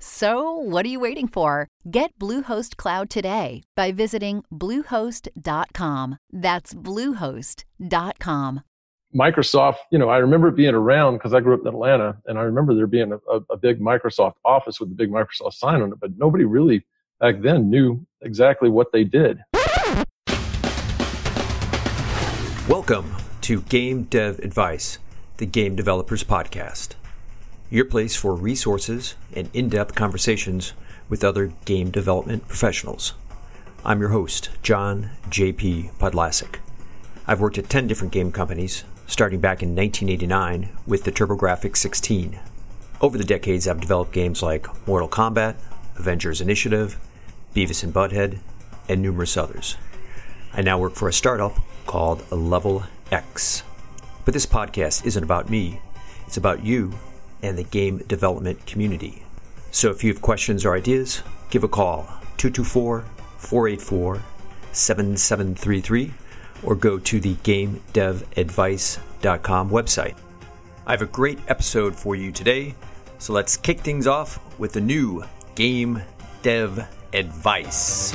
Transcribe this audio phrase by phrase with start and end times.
[0.00, 1.66] So, what are you waiting for?
[1.90, 6.18] Get Bluehost Cloud today by visiting Bluehost.com.
[6.30, 8.60] That's Bluehost.com.
[9.12, 12.38] Microsoft, you know, I remember it being around because I grew up in Atlanta and
[12.38, 15.82] I remember there being a, a, a, big Microsoft office with a big Microsoft sign
[15.82, 16.84] on it, but nobody really
[17.18, 19.42] back then knew exactly what they did.
[22.68, 24.98] Welcome to Game Dev Advice,
[25.38, 26.94] the Game Developers Podcast
[27.70, 30.72] your place for resources and in depth conversations
[31.08, 33.12] with other game development professionals.
[33.84, 35.90] I'm your host, John J.P.
[35.98, 36.60] Podlasek.
[37.26, 42.38] I've worked at 10 different game companies, starting back in 1989 with the TurboGrafx 16.
[43.02, 45.56] Over the decades, I've developed games like Mortal Kombat,
[45.96, 46.98] Avengers Initiative,
[47.54, 48.38] Beavis and Butthead,
[48.88, 49.76] and numerous others.
[50.54, 53.62] I now work for a startup called Level Ex.
[54.24, 55.80] But this podcast isn't about me,
[56.26, 56.94] it's about you
[57.42, 59.22] and the game development community.
[59.70, 62.04] So if you have questions or ideas, give a call
[62.38, 63.04] 224
[63.38, 64.22] 484
[64.72, 66.12] 7733
[66.62, 70.16] or go to the GameDevAdvice.com website.
[70.86, 72.74] I have a great episode for you today,
[73.18, 76.02] so let's kick things off with the new Game
[76.42, 78.14] Dev Advice.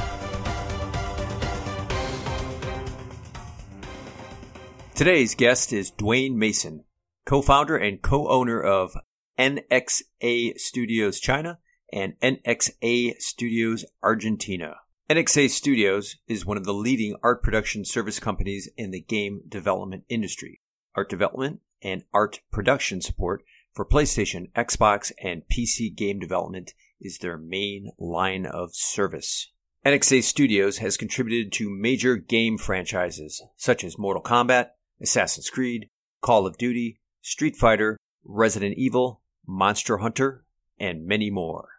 [4.95, 6.83] Today's guest is Dwayne Mason,
[7.25, 8.95] co founder and co owner of
[9.37, 11.59] NXA Studios China
[11.91, 14.75] and NXA Studios Argentina.
[15.09, 20.03] NXA Studios is one of the leading art production service companies in the game development
[20.09, 20.61] industry.
[20.95, 27.37] Art development and art production support for PlayStation, Xbox, and PC game development is their
[27.37, 29.51] main line of service.
[29.85, 34.69] NXA Studios has contributed to major game franchises such as Mortal Kombat,
[35.01, 35.89] Assassin's Creed,
[36.21, 40.45] Call of Duty, Street Fighter, Resident Evil, Monster Hunter,
[40.79, 41.69] and many more.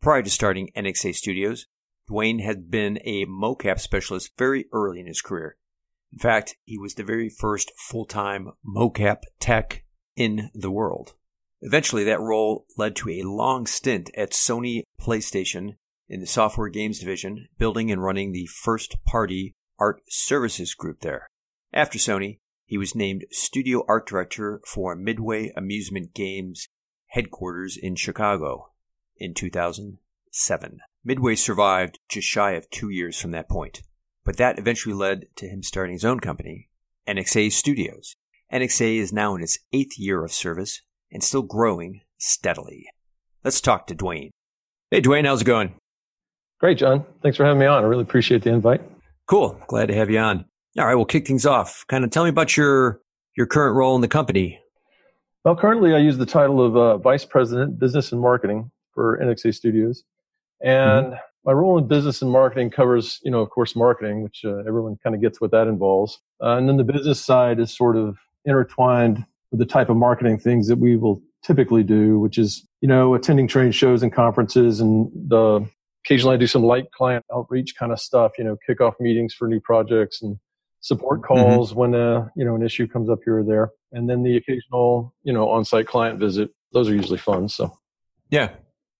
[0.00, 1.66] Prior to starting NXA Studios,
[2.08, 5.56] Dwayne had been a mocap specialist very early in his career.
[6.12, 9.84] In fact, he was the very first full time mocap tech
[10.14, 11.14] in the world.
[11.60, 15.76] Eventually, that role led to a long stint at Sony PlayStation
[16.08, 21.26] in the software games division, building and running the first party art services group there.
[21.72, 26.68] After Sony, he was named studio art director for Midway Amusement Games
[27.16, 28.72] headquarters in Chicago
[29.16, 30.78] in 2007.
[31.02, 33.80] Midway survived just shy of two years from that point,
[34.22, 36.68] but that eventually led to him starting his own company,
[37.08, 38.16] NXA Studios.
[38.52, 42.84] NXA is now in its eighth year of service and still growing steadily.
[43.42, 44.28] Let's talk to Dwayne.
[44.90, 45.72] Hey, Dwayne, how's it going?
[46.60, 47.06] Great, John.
[47.22, 47.82] Thanks for having me on.
[47.82, 48.82] I really appreciate the invite.
[49.26, 49.58] Cool.
[49.68, 50.44] Glad to have you on.
[50.78, 51.86] All right, we'll kick things off.
[51.88, 53.00] Kind of tell me about your
[53.34, 54.60] your current role in the company.
[55.46, 59.54] Well, currently I use the title of uh, Vice President, Business and Marketing for NXA
[59.54, 60.02] Studios.
[60.60, 61.14] And mm-hmm.
[61.44, 64.96] my role in business and marketing covers, you know, of course, marketing, which uh, everyone
[65.04, 66.18] kind of gets what that involves.
[66.42, 70.36] Uh, and then the business side is sort of intertwined with the type of marketing
[70.36, 74.80] things that we will typically do, which is, you know, attending trade shows and conferences
[74.80, 75.64] and the
[76.04, 79.46] occasionally I do some light client outreach kind of stuff, you know, kickoff meetings for
[79.46, 80.40] new projects and
[80.86, 81.34] support mm-hmm.
[81.34, 81.80] calls mm-hmm.
[81.80, 85.14] when a you know an issue comes up here or there, and then the occasional
[85.24, 86.50] you know on-site client visit.
[86.72, 87.48] Those are usually fun.
[87.48, 87.76] So,
[88.30, 88.50] yeah,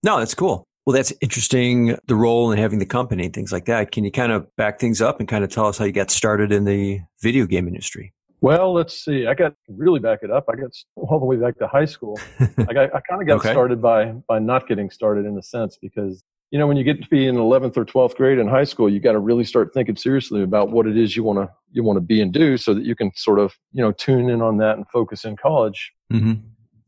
[0.02, 0.64] no, that's cool.
[0.84, 1.96] Well, that's interesting.
[2.06, 3.92] The role and having the company, and things like that.
[3.92, 6.10] Can you kind of back things up and kind of tell us how you got
[6.10, 8.12] started in the video game industry?
[8.40, 9.26] Well, let's see.
[9.26, 10.44] I got really back it up.
[10.50, 12.18] I got all the way back to high school.
[12.40, 13.52] I got I kind of got okay.
[13.52, 17.02] started by by not getting started in a sense because you know, when you get
[17.02, 19.74] to be in 11th or 12th grade in high school, you got to really start
[19.74, 22.56] thinking seriously about what it is you want to you want to be and do,
[22.56, 25.36] so that you can sort of you know tune in on that and focus in
[25.36, 25.92] college.
[26.12, 26.34] Mm-hmm.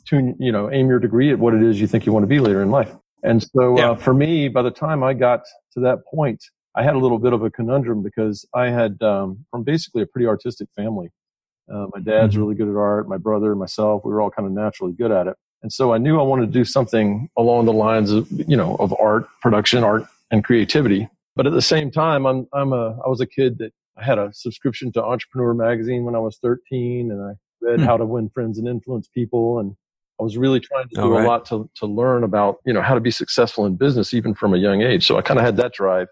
[0.07, 2.29] Tune, you know, aim your degree at what it is you think you want to
[2.29, 2.95] be later in life.
[3.25, 3.91] And so, uh, yeah.
[3.91, 5.41] uh, for me, by the time I got
[5.75, 6.43] to that point,
[6.75, 10.07] I had a little bit of a conundrum because I had um, from basically a
[10.07, 11.11] pretty artistic family.
[11.71, 12.43] Uh, my dad's mm-hmm.
[12.43, 13.09] really good at art.
[13.09, 15.37] My brother and myself, we were all kind of naturally good at it.
[15.63, 18.77] And so I knew I wanted to do something along the lines of, you know,
[18.77, 21.09] of art, production, art, and creativity.
[21.35, 24.19] But at the same time, I'm, I'm a, I was a kid that I had
[24.19, 27.85] a subscription to Entrepreneur Magazine when I was 13 and I read mm.
[27.85, 29.59] How to Win Friends and Influence People.
[29.59, 29.75] And
[30.21, 31.25] I was really trying to do right.
[31.25, 34.35] a lot to, to learn about, you know, how to be successful in business, even
[34.35, 35.07] from a young age.
[35.07, 36.09] So I kind of had that drive,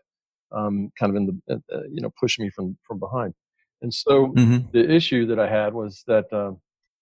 [0.53, 3.35] um, kind of in the, uh, you know, push me from, from behind.
[3.83, 4.69] And so mm-hmm.
[4.73, 6.53] the issue that I had was that, uh,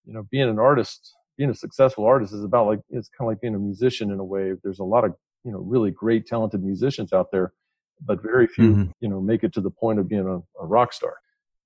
[0.05, 3.31] you know, being an artist, being a successful artist is about like, it's kind of
[3.31, 4.53] like being a musician in a way.
[4.63, 7.53] There's a lot of, you know, really great, talented musicians out there,
[8.03, 8.91] but very few, mm-hmm.
[8.99, 11.15] you know, make it to the point of being a, a rock star.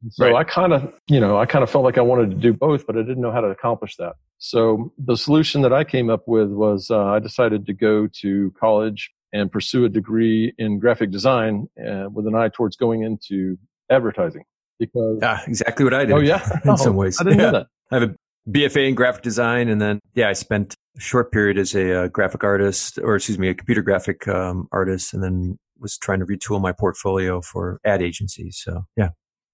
[0.10, 0.36] so right.
[0.36, 2.86] I kind of, you know, I kind of felt like I wanted to do both,
[2.86, 4.13] but I didn't know how to accomplish that.
[4.38, 8.54] So the solution that I came up with was uh, I decided to go to
[8.60, 13.57] college and pursue a degree in graphic design uh, with an eye towards going into
[13.89, 14.44] advertising
[14.80, 16.13] because yeah, exactly what I did.
[16.13, 17.19] Oh yeah, in oh, some ways.
[17.19, 17.45] I didn't yeah.
[17.45, 17.68] know that.
[17.92, 18.16] I have a
[18.50, 22.07] BFA in graphic design, and then yeah, I spent a short period as a, uh,
[22.07, 26.25] graphic artist, or excuse me, a computer graphic um, artist, and then was trying to
[26.25, 28.62] retool my portfolio for ad agencies.
[28.63, 29.10] So yeah.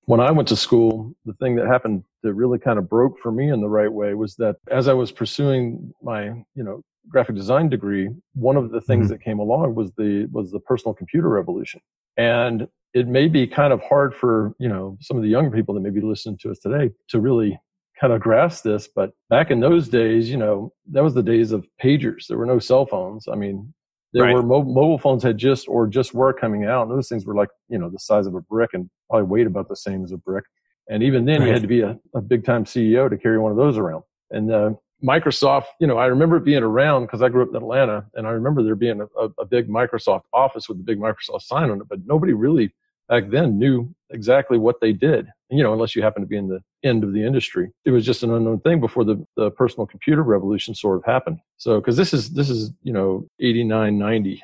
[0.06, 3.32] When I went to school, the thing that happened that really kind of broke for
[3.32, 7.36] me in the right way was that as I was pursuing my, you know, graphic
[7.36, 9.14] design degree, one of the things mm-hmm.
[9.14, 11.82] that came along was the was the personal computer revolution.
[12.18, 15.74] And it may be kind of hard for you know some of the younger people
[15.74, 17.60] that may be listening to us today to really
[18.00, 21.52] kind of grasp this but back in those days you know that was the days
[21.52, 23.74] of pagers there were no cell phones i mean
[24.14, 24.34] there right.
[24.34, 27.36] were mo- mobile phones had just or just were coming out and those things were
[27.36, 30.12] like you know the size of a brick and probably weighed about the same as
[30.12, 30.46] a brick
[30.90, 31.48] and even then right.
[31.48, 34.04] you had to be a, a big time ceo to carry one of those around
[34.32, 34.72] and uh,
[35.04, 38.32] Microsoft, you know, I remember being around because I grew up in Atlanta and I
[38.32, 41.82] remember there being a, a, a, big Microsoft office with a big Microsoft sign on
[41.82, 42.74] it, but nobody really
[43.08, 46.48] back then knew exactly what they did, you know, unless you happen to be in
[46.48, 47.72] the end of the industry.
[47.86, 51.40] It was just an unknown thing before the, the personal computer revolution sort of happened.
[51.58, 54.44] So, cause this is, this is, you know, 89, 90,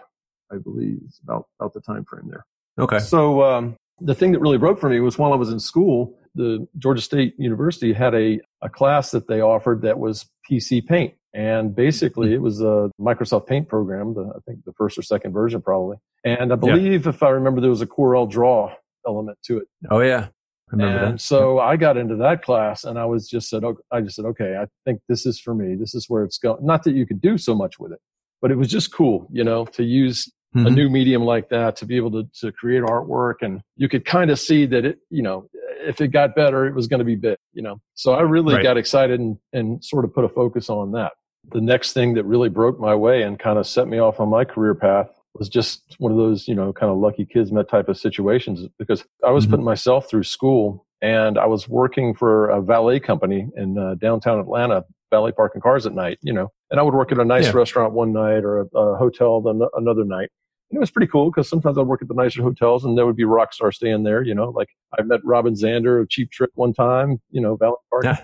[0.51, 2.45] I believe is about, about the time frame there.
[2.79, 2.99] Okay.
[2.99, 6.17] So, um, the thing that really broke for me was while I was in school,
[6.33, 11.13] the Georgia State University had a, a class that they offered that was PC Paint.
[11.33, 12.35] And basically, mm-hmm.
[12.35, 15.97] it was a Microsoft Paint program, the, I think the first or second version probably.
[16.23, 17.09] And I believe, yeah.
[17.09, 18.73] if I remember, there was a Corel Draw
[19.07, 19.68] element to it.
[19.89, 21.21] Oh yeah, I remember and that.
[21.21, 24.57] so I got into that class, and I was just said, I just said, okay,
[24.57, 25.75] I think this is for me.
[25.75, 26.63] This is where it's going.
[26.65, 28.00] Not that you could do so much with it,
[28.41, 30.68] but it was just cool, you know, to use mm-hmm.
[30.68, 34.06] a new medium like that to be able to to create artwork, and you could
[34.06, 37.06] kind of see that it, you know, if it got better, it was going to
[37.06, 37.81] be big, you know.
[37.95, 38.63] So I really right.
[38.63, 41.13] got excited and and sort of put a focus on that
[41.51, 44.29] the next thing that really broke my way and kind of set me off on
[44.29, 47.89] my career path was just one of those, you know, kind of lucky kismet type
[47.89, 49.51] of situations because I was mm-hmm.
[49.51, 54.39] putting myself through school and I was working for a valet company in uh, downtown
[54.39, 57.45] Atlanta, valet parking cars at night, you know, and I would work at a nice
[57.45, 57.51] yeah.
[57.51, 60.30] restaurant one night or a, a hotel the, another night.
[60.69, 63.06] And it was pretty cool because sometimes I'd work at the nicer hotels and there
[63.06, 66.31] would be rock stars staying there, you know, like I met Robin Zander of Cheap
[66.31, 68.06] Trick one time, you know, Valet Park.
[68.06, 68.18] Yeah.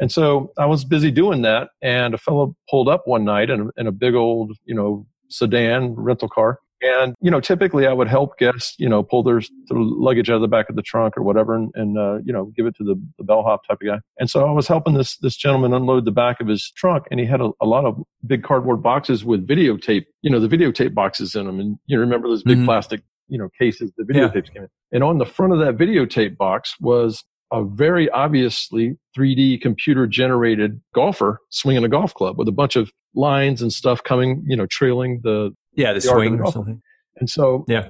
[0.00, 1.68] and so I was busy doing that.
[1.80, 5.06] And a fellow pulled up one night in a, in a big old, you know,
[5.32, 9.40] sedan rental car and, you know, typically I would help guests, you know, pull their
[9.70, 12.46] luggage out of the back of the trunk or whatever and, and uh, you know,
[12.56, 14.00] give it to the, the bellhop type of guy.
[14.18, 17.20] And so I was helping this, this gentleman unload the back of his trunk and
[17.20, 20.92] he had a, a lot of big cardboard boxes with videotape, you know, the videotape
[20.92, 21.60] boxes in them.
[21.60, 22.66] And you remember those big mm-hmm.
[22.66, 24.52] plastic, you know, cases the videotapes yeah.
[24.52, 24.68] came in.
[24.90, 30.80] And on the front of that videotape box was a very obviously 3D computer generated
[30.94, 34.66] golfer swinging a golf club with a bunch of lines and stuff coming, you know,
[34.66, 36.82] trailing the, yeah, the, the swing or something.
[37.16, 37.88] And so, yeah,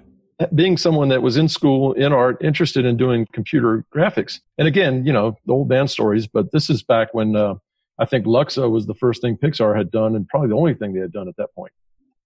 [0.54, 5.06] being someone that was in school in art, interested in doing computer graphics, and again,
[5.06, 7.54] you know, the old band stories, but this is back when uh,
[7.98, 10.92] I think Luxo was the first thing Pixar had done, and probably the only thing
[10.92, 11.72] they had done at that point.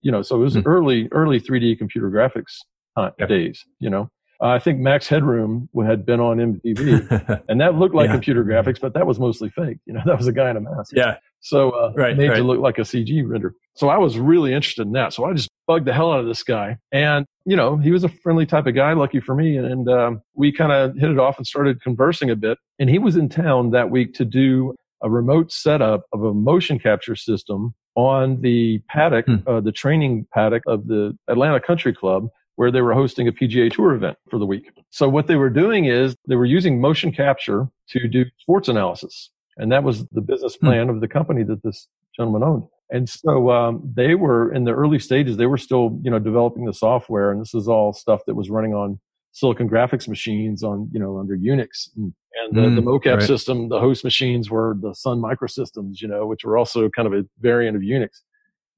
[0.02, 0.68] You know, so it was mm-hmm.
[0.68, 2.58] early, early 3D computer graphics
[2.96, 3.64] uh, days.
[3.80, 4.10] You know,
[4.40, 8.12] uh, I think Max Headroom had been on MTV, and that looked like yeah.
[8.12, 9.78] computer graphics, but that was mostly fake.
[9.86, 10.92] You know, that was a guy in a mask.
[10.94, 11.16] Yeah.
[11.46, 12.38] So uh, right, made right.
[12.38, 13.54] to look like a CG render.
[13.76, 15.12] So I was really interested in that.
[15.12, 18.02] So I just bugged the hell out of this guy, and you know, he was
[18.02, 18.94] a friendly type of guy.
[18.94, 22.30] Lucky for me, and, and um, we kind of hit it off and started conversing
[22.30, 22.58] a bit.
[22.80, 24.74] And he was in town that week to do
[25.04, 29.36] a remote setup of a motion capture system on the paddock, hmm.
[29.46, 32.26] uh, the training paddock of the Atlanta Country Club
[32.56, 34.70] where they were hosting a PGA Tour event for the week.
[34.90, 39.30] So what they were doing is they were using motion capture to do sports analysis.
[39.56, 40.66] And that was the business hmm.
[40.66, 42.64] plan of the company that this gentleman owned.
[42.90, 45.36] And so um, they were in the early stages.
[45.36, 48.48] They were still, you know, developing the software, and this is all stuff that was
[48.48, 49.00] running on
[49.32, 51.88] Silicon graphics machines on, you know, under Unix.
[51.96, 53.26] And, And the, Mm, the mocap right.
[53.26, 57.12] system, the host machines were the Sun Microsystems, you know, which were also kind of
[57.12, 58.20] a variant of Unix.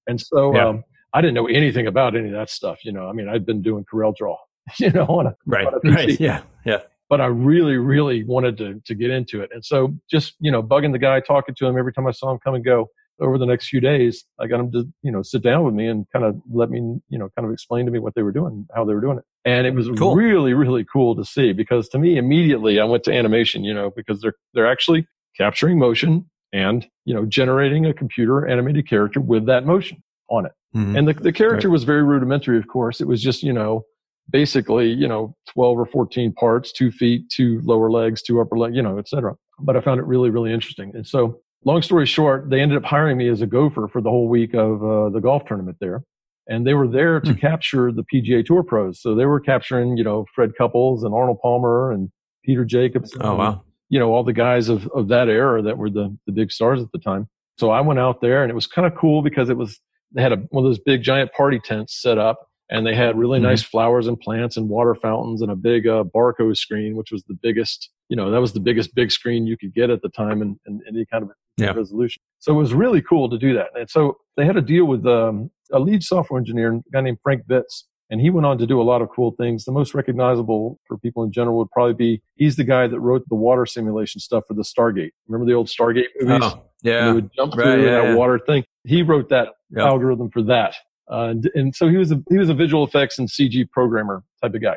[0.07, 0.69] And so Yeah.
[0.69, 2.85] um, I didn't know anything about any of that stuff.
[2.85, 4.37] You know, I mean, I'd been doing Corel Draw,
[4.79, 5.67] you know, on a, Right.
[5.67, 6.19] on a Right.
[6.19, 6.43] Yeah.
[6.65, 6.81] Yeah.
[7.09, 9.51] But I really, really wanted to to get into it.
[9.53, 12.31] And so just, you know, bugging the guy, talking to him every time I saw
[12.31, 12.89] him come and go
[13.21, 15.89] over the next few days, I got him to, you know, sit down with me
[15.89, 18.33] and kind of let me, you know, kind of explain to me what they were
[18.33, 19.25] doing, how they were doing it.
[19.45, 20.15] And it was Cool.
[20.15, 23.91] really, really cool to see because to me, immediately I went to animation, you know,
[23.91, 29.47] because they're, they're actually capturing motion and, you know, generating a computer animated character with
[29.47, 30.53] that motion on it.
[30.77, 30.97] Mhm.
[30.99, 33.01] And the, the character was very rudimentary, of course.
[33.01, 33.85] It was just, you know,
[34.31, 38.77] basically, you know, 12 or 14 parts, two feet, two lower legs, two upper legs,
[38.77, 39.35] you know, et cetera.
[39.61, 40.93] But I found it really, really interesting.
[40.95, 44.11] And so long story short, they ended up hiring me as a gopher for the
[44.11, 46.03] whole week of uh, the golf tournament there.
[46.47, 47.39] And they were there to Hmm.
[47.39, 49.03] capture the PGA Tour pros.
[49.03, 52.11] So they were capturing, you know, Fred Couples and Arnold Palmer and
[52.45, 53.21] Peter Jacobsen.
[53.23, 53.63] Oh wow.
[53.91, 56.81] You know, all the guys of, of that era that were the, the big stars
[56.83, 57.29] at the time.
[57.59, 59.81] So I went out there and it was kind of cool because it was,
[60.13, 63.19] they had a, one of those big giant party tents set up and they had
[63.19, 63.45] really Mhm.
[63.45, 67.23] nice flowers and plants and water fountains and a big uh, Barco screen, which was
[67.25, 70.09] the biggest, you know, that was the biggest big screen you could get at the
[70.11, 71.73] time in, in any kind of Yeah.
[71.73, 72.21] resolution.
[72.39, 73.69] So it was really cool to do that.
[73.75, 77.19] And so they had a deal with um, a lead software engineer, a guy named
[77.23, 77.85] Frank Vitz.
[78.11, 79.67] And he went on to do a lot of cool things.
[79.67, 83.23] The most recognizable for people in general would probably be he's the guy that wrote
[83.29, 85.11] the water simulation stuff for the Stargate.
[85.27, 86.41] Remember the old Stargate movies?
[86.43, 87.13] Oh yeah.
[87.13, 88.15] would jump Right, through yeah, that yeah.
[88.15, 88.65] water thing.
[88.85, 89.85] He wrote that Yeah.
[89.87, 90.75] algorithm for that.
[91.11, 94.23] Uh, and, and so he was a he was a visual effects and CG programmer
[94.43, 94.77] type of guy.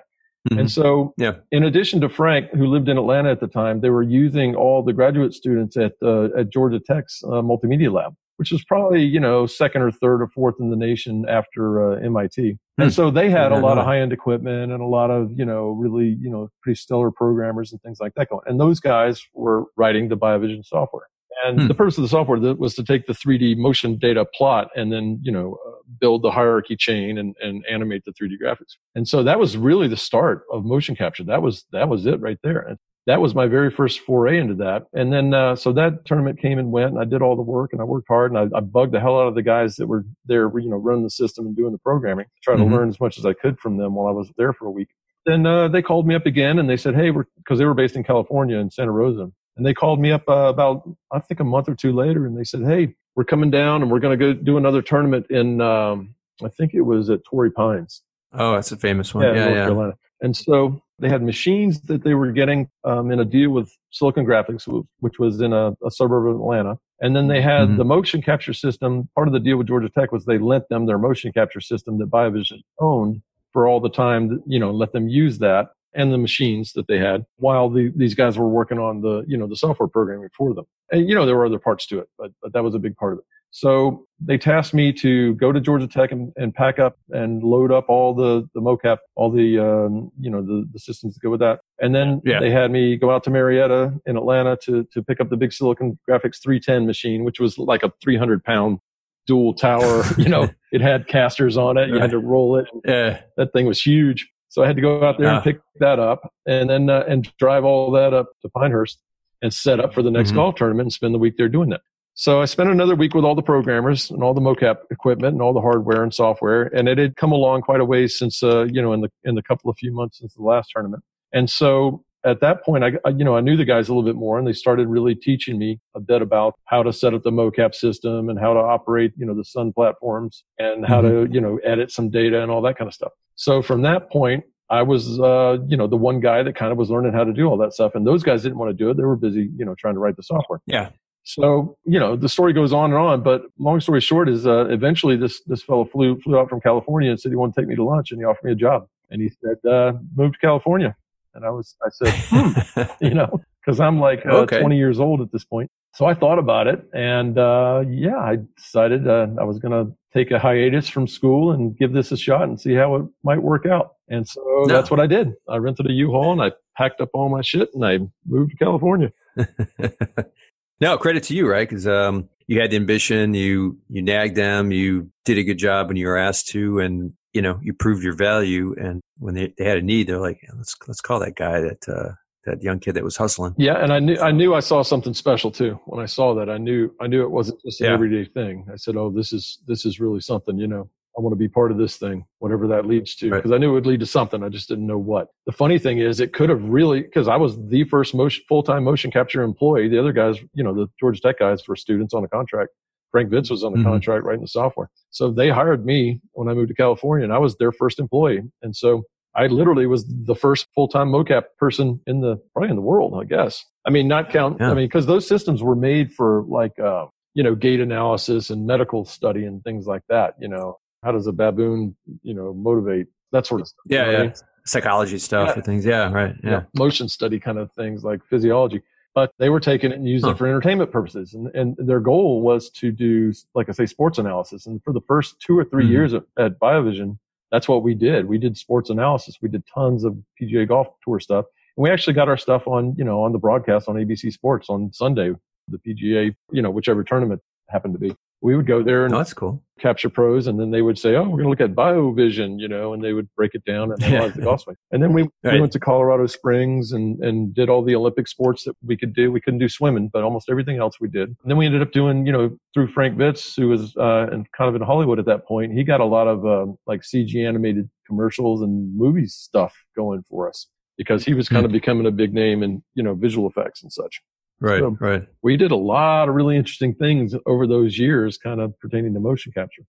[0.49, 0.59] Mhm.
[0.61, 1.33] And so, Yeah.
[1.51, 4.81] in addition to Frank, who lived in Atlanta at the time, they were using all
[4.81, 9.19] the graduate students at uh, at Georgia Tech's uh, multimedia lab, which was probably you
[9.19, 12.57] know second or third or fourth in the nation after uh, MIT.
[12.77, 12.81] Hmm.
[12.81, 15.31] And so they had Did a lot of high end equipment and a lot of
[15.37, 18.41] you know really you know pretty stellar programmers and things like that going.
[18.47, 21.05] And those guys were writing the BioVision software.
[21.45, 21.67] And Hmm.
[21.67, 25.19] the purpose of the software was to take the 3D motion data plot and then,
[25.23, 28.75] you know, uh, build the hierarchy chain and, and animate the 3D graphics.
[28.95, 31.23] And so that was really the start of motion capture.
[31.23, 32.59] That was, that was it right there.
[32.59, 34.83] And that was my very first foray into that.
[34.93, 37.71] And then, uh, so that tournament came and went and I did all the work
[37.73, 39.87] and I worked hard and I, I bugged the hell out of the guys that
[39.87, 42.59] were there, you know, running the system and doing the programming, to try Mhm.
[42.69, 44.71] to learn as much as I could from them while I was there for a
[44.71, 44.89] week.
[45.25, 47.73] Then, uh, they called me up again and they said, Hey, we're, cause they were
[47.73, 49.31] based in California in Santa Rosa.
[49.57, 52.37] And they called me up uh, about, I think, a month or two later, and
[52.37, 55.59] they said, "Hey, we're coming down, and we're going to go do another tournament in,
[55.61, 58.01] um, I think it was at Torrey Pines,
[58.33, 59.25] Oh, that's a famous one.
[59.25, 59.63] yeah, Yeah, North yeah.
[59.65, 63.69] Carolina." And so they had machines that they were getting um, in a deal with
[63.91, 64.65] Silicon Graphics,
[64.99, 66.77] which was in a, a suburb of Atlanta.
[67.01, 67.77] And then they had Mhm.
[67.77, 69.09] the motion capture system.
[69.15, 71.97] Part of the deal with Georgia Tech was they lent them their motion capture system
[71.97, 76.11] that BioVision owned for all the time, that, you know, let them use that and
[76.11, 79.47] the machines that they had while the, these guys were working on the, you know,
[79.47, 80.65] the software programming for them.
[80.91, 82.95] And, you know, there were other parts to it, but, but that was a big
[82.95, 83.25] part of it.
[83.53, 87.69] So they tasked me to go to Georgia Tech and, and pack up and load
[87.69, 91.29] up all the, the mocap, all the, um, you know, the, the systems that go
[91.31, 91.59] with that.
[91.81, 92.39] And then Yeah.
[92.39, 95.51] they had me go out to Marietta in Atlanta to, to pick up the big
[95.51, 98.79] Silicon Graphics 310 machine, which was like a 300 pound
[99.27, 100.03] dual tower.
[100.17, 101.89] you know, it had casters on it.
[101.89, 103.19] You had to roll it Yeah.
[103.35, 104.29] that thing was huge.
[104.51, 105.35] So I had to go out there Ah.
[105.35, 108.99] and pick that up and then, uh, and drive all that up to Pinehurst
[109.41, 110.35] and set up for the next Mhm.
[110.35, 111.79] golf tournament and spend the week there doing that.
[112.15, 115.41] So I spent another week with all the programmers and all the mocap equipment and
[115.41, 116.63] all the hardware and software.
[116.63, 119.35] And it had come along quite a ways since, uh, you know, in the, in
[119.35, 121.01] the couple of few months since the last tournament.
[121.31, 124.15] And so at that point, I, you know, I knew the guys a little bit
[124.15, 127.31] more and they started really teaching me a bit about how to set up the
[127.31, 131.41] mocap system and how to operate, you know, the Sun platforms and how to, you
[131.41, 133.11] know, edit some data and all that kind of stuff.
[133.35, 136.77] So from that point, I was, uh, you know, the one guy that kind of
[136.77, 137.93] was learning how to do all that stuff.
[137.95, 138.97] And those guys didn't want to do it.
[138.97, 140.61] They were busy, you know, trying to write the software.
[140.65, 140.89] Yeah.
[141.23, 144.67] So, you know, the story goes on and on, but long story short is, uh,
[144.69, 147.67] eventually this, this fellow flew, flew out from California and said he wanted to take
[147.67, 150.39] me to lunch and he offered me a job and he said, uh, move to
[150.39, 150.95] California.
[151.33, 152.51] And I was, I said, hmm,
[153.01, 154.59] you know, cause I'm like uh, Okay.
[154.59, 155.69] 20 years old at this point.
[155.93, 159.93] So I thought about it and, uh, yeah, I decided, uh, I was going to
[160.13, 163.41] take a hiatus from school and give this a shot and see how it might
[163.41, 163.95] work out.
[164.07, 164.73] And so No.
[164.73, 165.33] that's what I did.
[165.49, 168.57] I rented a U-Haul and I packed up all my shit and I moved to
[168.57, 169.11] California.
[170.81, 171.67] no, credit to you, right?
[171.67, 175.87] Because um, you had the ambition, you you nagged them, you did a good job
[175.87, 178.75] when you were asked to, and you know you proved your value.
[178.79, 181.87] And when they, they had a need, they're like, let's let's call that guy that
[181.87, 182.11] uh,
[182.45, 183.53] that young kid that was hustling.
[183.57, 185.79] Yeah, and I knew I knew I saw something special too.
[185.85, 187.93] When I saw that, I knew I knew it wasn't just an Yeah.
[187.93, 188.65] everyday thing.
[188.71, 190.89] I said, "Oh, this is this is really something," you know.
[191.17, 193.71] I want to be part of this thing, whatever that leads to, because I knew
[193.71, 194.41] it would lead to something.
[194.43, 195.27] I just didn't know what.
[195.45, 198.85] The funny thing is, it could have really, because I was the first motion, full-time
[198.85, 199.89] motion capture employee.
[199.89, 202.71] The other guys, you know, the Georgia Tech guys were students on a contract.
[203.11, 203.83] Frank Vitz was on the Mhm.
[203.83, 204.89] contract writing the software.
[205.09, 208.41] So they hired me when I moved to California and I was their first employee.
[208.61, 209.03] And so
[209.35, 213.25] I literally was the first full-time mocap person in the, probably in the world, I
[213.25, 213.63] guess.
[213.85, 214.71] I mean, not count, Yeah.
[214.71, 218.65] I mean, because those systems were made for like, uh, you know, gait analysis and
[218.65, 220.35] medical study and things like that.
[220.39, 223.79] You know, how does a baboon, you know, motivate that sort of stuff?
[223.85, 224.23] you Yeah, know what I yeah.
[224.27, 224.33] mean?
[224.65, 225.53] Psychology stuff Yeah.
[225.55, 225.85] and things.
[225.85, 226.35] Yeah, right.
[226.43, 226.63] You Yeah.
[226.77, 228.81] motion study kind of things like physiology.
[229.13, 230.35] But they were taking it and using Huh.
[230.35, 231.33] it for entertainment purposes.
[231.33, 234.65] And, and their goal was to do, like I say, sports analysis.
[234.67, 235.89] And for the first two or 3 Mhm.
[235.89, 237.17] years at, at BioVision,
[237.51, 238.25] that's what we did.
[238.27, 239.37] We did sports analysis.
[239.41, 241.45] We did tons of PGA golf tour stuff.
[241.75, 244.69] And we actually got our stuff on, you know, on the broadcast on ABC Sports
[244.69, 245.33] on Sunday,
[245.67, 248.15] the PGA, you know, whichever tournament happened to be.
[248.41, 249.61] We would go there and No, that's cool.
[249.79, 252.67] capture pros and then they would say, Oh, we're going to look at biovision, you
[252.67, 254.75] know, and they would break it down and analyze the golf swing.
[254.91, 255.53] And then we, Right.
[255.53, 259.13] we went to Colorado Springs and, and did all the Olympic sports that we could
[259.13, 259.31] do.
[259.31, 261.29] We couldn't do swimming, but almost everything else we did.
[261.29, 264.51] And then we ended up doing, you know, through Frank Vitz, who was, uh, and
[264.53, 267.35] kind of in Hollywood at that point, he got a lot of, um, like CG
[267.47, 270.67] animated commercials and movie stuff going for us
[270.97, 273.91] because he was kind of becoming a big name in, you know, visual effects and
[273.93, 274.21] such
[274.61, 275.27] Right, So- right.
[275.41, 279.19] we did a lot of really interesting things over those years, kind of pertaining to
[279.19, 279.83] motion capture.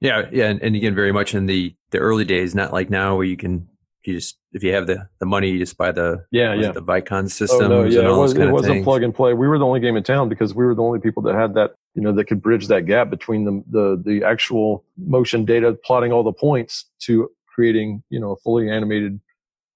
[0.00, 3.16] Yeah, yeah, and, and again, very much in the the early days, not like now
[3.16, 3.66] where you can
[4.04, 6.70] you just if you have the the money, you just buy the Yeah, yeah.
[6.72, 9.32] the Vicon systems Oh no, yeah, it, was, it wasn't plug and play.
[9.34, 11.54] We were the only game in town because we were the only people that had
[11.54, 15.76] that, you know, that could bridge that gap between the the the actual motion data,
[15.84, 19.18] plotting all the points to creating, you know, a fully animated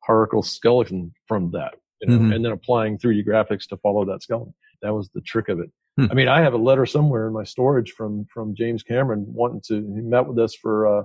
[0.04, 2.34] hierarchical skeleton from that, you know, Mhm.
[2.34, 4.54] and then applying 3D graphics to follow that skeleton.
[4.82, 5.70] That was the trick of it.
[5.98, 6.06] Hmm.
[6.10, 9.60] I mean, I have a letter somewhere in my storage from from James Cameron wanting
[9.68, 9.74] to.
[9.94, 11.04] He met with us for uh,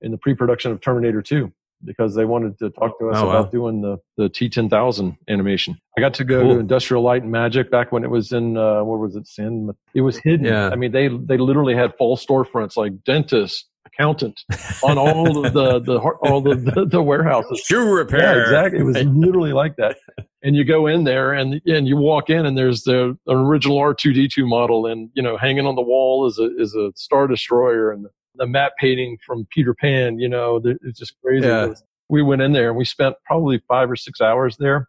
[0.00, 1.52] in the pre-production of Terminator 2
[1.84, 3.38] because they wanted to talk to us Oh, wow.
[3.40, 5.76] about doing the the T10000 animation.
[5.96, 6.54] I got to go Cool.
[6.54, 9.26] to Industrial Light and Magic back when it was in uh, where was it?
[9.26, 9.70] San.
[9.94, 10.46] It was hidden.
[10.46, 10.68] Yeah.
[10.70, 14.40] I mean, they they literally had false storefronts like dentist, accountant
[14.82, 17.60] on all of the the all the the, the warehouses.
[17.66, 18.36] Shoe repair.
[18.38, 18.80] Yeah, exactly.
[18.80, 19.96] It was literally like that.
[20.42, 23.78] And you go in there and and you walk in and there's the an original
[23.78, 27.90] R2D2 model and you know hanging on the wall is a is a Star Destroyer
[27.92, 30.18] and the matte painting from Peter Pan.
[30.18, 31.46] You know, it's just crazy.
[31.46, 31.74] Yeah.
[32.08, 34.88] We went in there and we spent probably five or six hours there.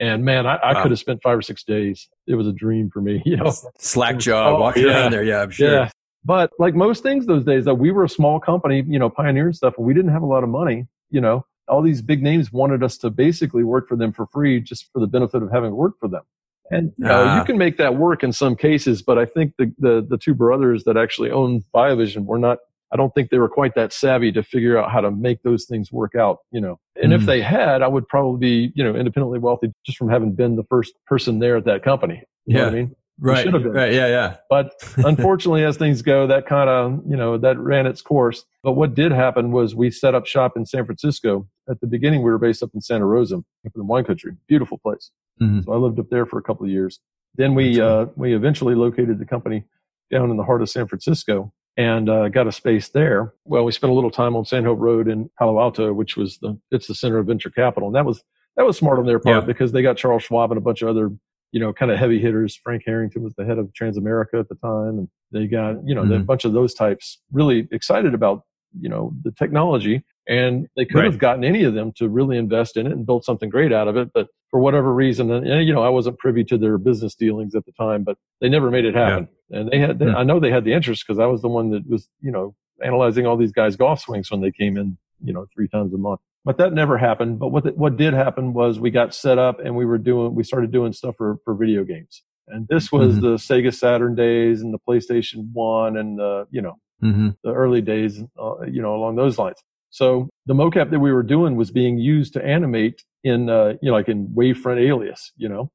[0.00, 0.82] And man, I, I Wow.
[0.82, 2.08] could have spent five or six days.
[2.26, 3.22] It was a dream for me.
[3.26, 4.90] You know, Slack job, Oh, walking yeah.
[5.02, 5.22] around there.
[5.24, 5.70] Yeah, I'm sure.
[5.72, 5.90] yeah.
[6.24, 9.52] But like most things those days, that we were a small company, you know, pioneering
[9.52, 10.86] stuff, and we didn't have a lot of money.
[11.10, 14.60] You know, all these big names wanted us to basically work for them for free
[14.60, 16.22] just for the benefit of having worked for them.
[16.70, 17.38] And you, know, Ah.
[17.38, 20.34] you can make that work in some cases, but I think the, the, the two
[20.34, 22.58] brothers that actually owned BioVision were not,
[22.90, 25.66] I don't think they were quite that savvy to figure out how to make those
[25.66, 26.78] things work out, you know.
[27.02, 27.26] And if Mm.
[27.26, 30.64] they had, I would probably be, you know, independently wealthy just from having been the
[30.64, 32.22] first person there at that company.
[32.46, 32.96] You know what I mean?
[33.20, 33.44] Right.
[33.44, 33.72] should have been.
[33.72, 33.92] Right.
[33.92, 34.08] Yeah.
[34.08, 34.36] Yeah.
[34.50, 38.44] But unfortunately, as things go, that kind of, you know, that ran its course.
[38.62, 41.46] But what did happen was we set up shop in San Francisco.
[41.70, 44.32] At the beginning, we were based up in Santa Rosa, up in the wine country.
[44.48, 45.10] Beautiful place.
[45.40, 45.64] Mhm.
[45.64, 47.00] So I lived up there for a couple of years.
[47.36, 49.64] Then we, uh, we eventually located the company
[50.10, 53.32] down in the heart of San Francisco and, uh, got a space there.
[53.44, 56.38] Well, we spent a little time on Sand Hill Road in Palo Alto, which was
[56.38, 57.88] the, it's the center of venture capital.
[57.88, 58.22] And that was,
[58.56, 59.46] that was smart on their part Yeah.
[59.46, 61.10] because they got Charles Schwab and a bunch of other
[61.54, 62.56] you know, kind of heavy hitters.
[62.56, 64.98] Frank Herringer was the head of Transamerica at the time.
[64.98, 66.26] And they got, you know, a Mhm.
[66.26, 68.42] bunch of those types really excited about,
[68.80, 70.02] you know, the technology.
[70.26, 71.04] And they could Right.
[71.04, 73.86] have gotten any of them to really invest in it and build something great out
[73.86, 74.10] of it.
[74.12, 77.54] But for whatever reason, and, and, you know, I wasn't privy to their business dealings
[77.54, 79.28] at the time, but they never made it happen.
[79.52, 80.16] And they had, they, Hmm.
[80.16, 82.56] I know they had the interest because I was the one that was, you know,
[82.82, 85.98] analyzing all these guys' golf swings when they came in, you know, three times a
[85.98, 86.18] month.
[86.44, 87.38] But that never happened.
[87.38, 90.44] But what, what did happen was we got set up and we were doing, we
[90.44, 92.22] started doing stuff for, for video games.
[92.48, 93.20] And this was Mhm.
[93.22, 97.80] the Sega Saturn days and the PlayStation 1 and the, you know, hmm the early
[97.82, 99.56] days, uh, you know, along those lines.
[99.90, 103.90] So the mocap that we were doing was being used to animate in, uh, you
[103.90, 105.70] know, like in wavefront alias, you know,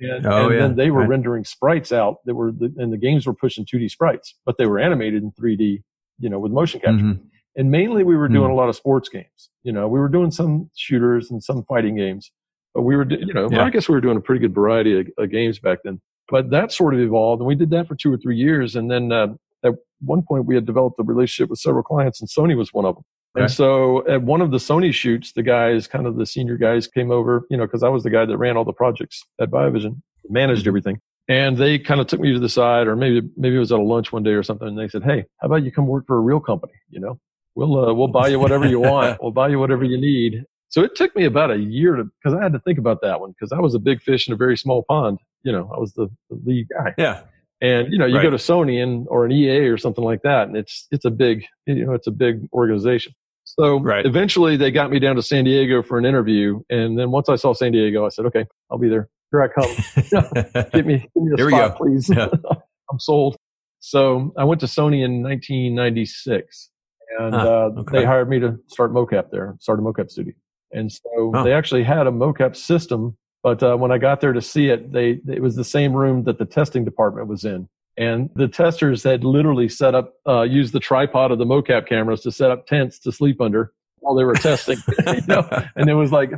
[0.00, 0.58] and, Oh, and yeah.
[0.60, 1.10] then they were Right.
[1.10, 4.66] rendering sprites out that were, the, and the games were pushing 2D sprites, but they
[4.66, 5.82] were animated in 3D,
[6.18, 7.04] you know, with motion capture.
[7.04, 7.20] Mhm.
[7.56, 8.52] And mainly we were doing Hmm.
[8.52, 9.50] a lot of sports games.
[9.62, 12.30] You know, we were doing some shooters and some fighting games,
[12.74, 13.64] but we were, you know, Yeah.
[13.64, 16.00] I guess we were doing a pretty good variety of, of games back then.
[16.30, 18.76] But that sort of evolved, and we did that for two or three years.
[18.76, 19.34] And then uh,
[19.64, 22.84] at one point, we had developed a relationship with several clients, and Sony was one
[22.84, 23.04] of them.
[23.36, 23.42] Okay.
[23.44, 26.86] And so at one of the Sony shoots, the guys, kind of the senior guys,
[26.86, 29.50] came over, you know, because I was the guy that ran all the projects at
[29.50, 30.68] Biovision, managed Mhm.
[30.68, 31.00] everything.
[31.28, 33.78] And they kind of took me to the side, or maybe maybe it was at
[33.78, 36.04] a lunch one day or something, and they said, "Hey, how about you come work
[36.06, 37.20] for a real company?" You know.
[37.54, 39.18] We'll uh, we'll buy you whatever you want.
[39.22, 40.44] we'll buy you whatever you need.
[40.68, 43.20] So it took me about a year to because I had to think about that
[43.20, 45.18] one because I was a big fish in a very small pond.
[45.42, 46.94] You know, I was the, the lead guy.
[46.98, 47.22] Yeah.
[47.62, 48.22] And you know, you Right.
[48.22, 51.10] go to Sony and or an EA or something like that, and it's it's a
[51.10, 53.12] big you know it's a big organization.
[53.44, 54.06] So Right.
[54.06, 57.36] eventually they got me down to San Diego for an interview, and then once I
[57.36, 59.08] saw San Diego, I said, okay, I'll be there.
[59.32, 60.64] Here I come.
[60.72, 62.08] Give me give me a Here spot, please.
[62.08, 62.28] Yeah.
[62.90, 63.36] I'm sold.
[63.80, 66.70] So I went to Sony in 1996,
[67.18, 67.98] and Ah, uh, okay.
[68.00, 70.34] they hired me to start mocap there, start a mocap studio.
[70.72, 71.42] And so Oh.
[71.44, 74.92] they actually had a mocap system, but uh, when I got there to see it,
[74.92, 77.68] they it was the same room that the testing department was in.
[77.96, 82.20] And the testers had literally set up, uh, used the tripod of the mocap cameras
[82.22, 84.78] to set up tents to sleep under while they were testing.
[85.06, 85.46] you know?
[85.76, 86.30] And it was like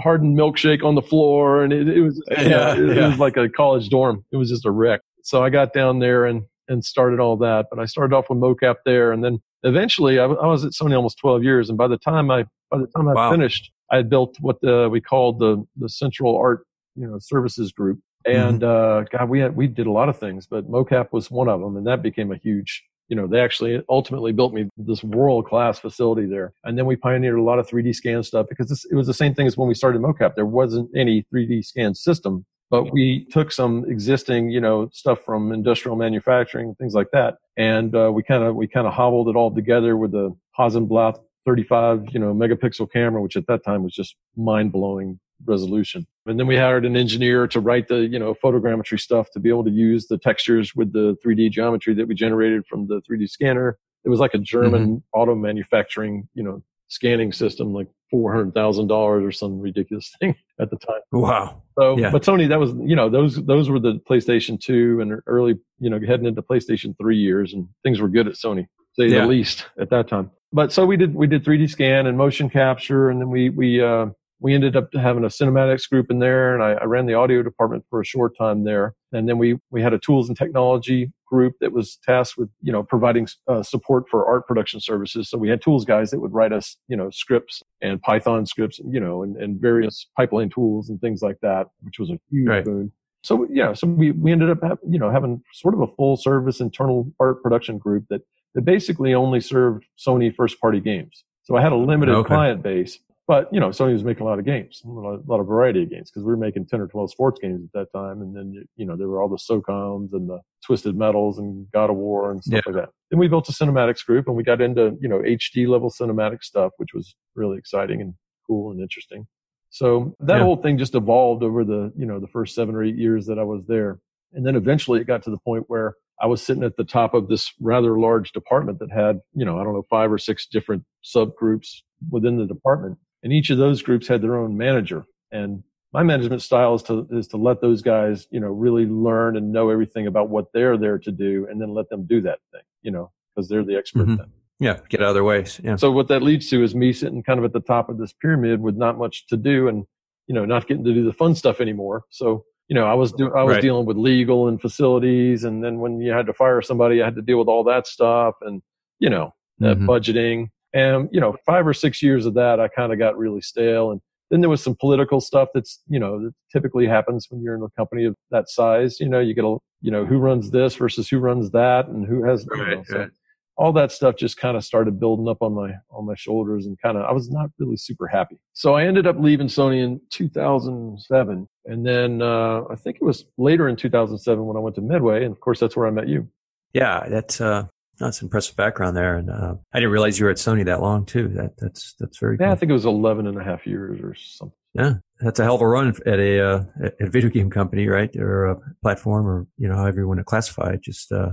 [0.00, 3.08] hardened milkshake on the floor, and it, it was Yeah, it, yeah.
[3.08, 4.24] was like a college dorm.
[4.32, 5.00] It was just a wreck.
[5.22, 7.66] So I got down there and and started all that.
[7.70, 10.72] But I started off with mocap there, and then eventually I, w- I was at
[10.72, 11.68] Sony almost 12 years.
[11.68, 13.30] And by the time I by the time I Wow.
[13.32, 17.72] finished, I had built what the, we called the the Central Art you know services
[17.72, 18.00] group.
[18.26, 21.48] And uh, God, we had we did a lot of things, but mocap was one
[21.48, 22.84] of them, and that became a huge.
[23.08, 26.94] You know, they actually ultimately built me this world class facility there, and then we
[26.94, 29.56] pioneered a lot of 3D scan stuff because this, it was the same thing as
[29.56, 30.34] when we started mocap.
[30.34, 35.52] There wasn't any 3D scan system, but we took some existing, you know, stuff from
[35.52, 39.36] industrial manufacturing, things like that, and uh, we kind of we kind of hobbled it
[39.36, 43.94] all together with the Hasselblad 35, you know, megapixel camera, which at that time was
[43.94, 46.06] just mind blowing resolution.
[46.26, 49.48] And then we hired an engineer to write the, you know, photogrammetry stuff to be
[49.48, 53.30] able to use the textures with the 3D geometry that we generated from the 3D
[53.30, 53.78] scanner.
[54.04, 59.58] It was like a German auto manufacturing, you know, scanning system, like $400,000 or some
[59.60, 61.00] ridiculous thing at the time.
[61.12, 61.62] Wow.
[61.78, 62.10] So, Yeah.
[62.10, 65.90] but Sony, that was, you know, those, those were the PlayStation 2 and early, you
[65.90, 69.22] know, heading into PlayStation 3 years and things were good at Sony, say Yeah.
[69.22, 70.30] the least at that time.
[70.52, 73.80] But so we did, we did 3D scan and motion capture and then we, we,
[73.82, 74.06] uh,
[74.40, 77.42] we ended up having a cinematics group in there and I, I ran the audio
[77.42, 78.94] department for a short time there.
[79.12, 82.70] And then we, we had a tools and technology group that was tasked with, you
[82.72, 85.28] know, providing uh, support for art production services.
[85.28, 88.78] So we had tools guys that would write us, you know, scripts and Python scripts,
[88.78, 92.48] you know, and, and various pipeline tools and things like that, which was a huge
[92.48, 92.64] Right.
[92.64, 92.92] boon.
[93.24, 96.16] So yeah, so we, we ended up, have, you know, having sort of a full
[96.16, 98.20] service internal art production group that,
[98.54, 101.24] that basically only served Sony first party games.
[101.42, 102.28] So I had a limited Okay.
[102.28, 105.46] client base, but you know, Sony was making a lot of games, a lot, of
[105.46, 108.22] variety of games because we were making 10 or 12 sports games at that time.
[108.22, 111.90] And then, you know, there were all the SOCOMs and the Twisted Metals and God
[111.90, 112.88] of War and stuff like that.
[113.10, 116.42] Then we built a cinematics group and we got into, you know, HD level cinematic
[116.42, 118.14] stuff, which was really exciting and
[118.46, 119.26] cool and interesting.
[119.70, 120.44] So that Yeah.
[120.44, 123.38] whole thing just evolved over the, you know, the first seven or eight years that
[123.38, 124.00] I was there.
[124.32, 127.12] And then eventually it got to the point where I was sitting at the top
[127.12, 130.46] of this rather large department that had, you know, I don't know, five or six
[130.46, 132.98] different subgroups within the department.
[133.22, 135.04] And each of those groups had their own manager.
[135.32, 139.36] And my management style is to, is to let those guys, you know, really learn
[139.36, 142.38] and know everything about what they're there to do and then let them do that
[142.52, 144.18] thing, you know, because they're the expert Mhm.
[144.18, 144.26] then.
[144.60, 144.80] Yeah.
[144.88, 145.60] Get out of their ways.
[145.62, 145.76] Yeah.
[145.76, 148.12] So what that leads to is me sitting kind of at the top of this
[148.12, 149.84] pyramid with not much to do and,
[150.26, 152.04] you know, not getting to do the fun stuff anymore.
[152.10, 153.62] So, you know, I was do, I was Right.
[153.62, 155.44] dealing with legal and facilities.
[155.44, 157.86] And then when you had to fire somebody, I had to deal with all that
[157.86, 158.60] stuff and,
[158.98, 159.86] you know, uh, Mhm.
[159.86, 163.40] budgeting and, you know, five or six years of that, I kind of got really
[163.40, 163.90] stale.
[163.90, 164.00] And
[164.30, 167.62] then there was some political stuff that's, you know, that typically happens when you're in
[167.62, 169.00] a company of that size.
[169.00, 172.06] You know, you get a, you know, who runs this versus who runs that and
[172.06, 173.10] who has, you know, Right, so right.
[173.56, 176.78] all that stuff just kind of started building up on my on my shoulders and
[176.80, 178.38] kind of I was not really super happy.
[178.52, 183.24] So I ended up leaving Sony in 2007 and then uh, I think it was
[183.38, 186.08] later in 2007 when I went to Midway and of course that's where I met
[186.08, 186.28] you.
[186.74, 187.08] Yeah.
[187.08, 187.64] That's, uh,
[187.98, 189.16] that's an impressive background there.
[189.16, 191.28] And, uh, I didn't realize you were at Sony that long too.
[191.28, 194.14] That, that's, that's very Yeah, I think it was 11 and a half years or
[194.14, 194.56] something.
[194.74, 194.94] Yeah.
[195.20, 198.14] That's a hell of a run at a, uh, at a video game company, right?
[198.16, 200.82] Or a platform or, you know, however you want to classify it.
[200.82, 201.30] Just, uh,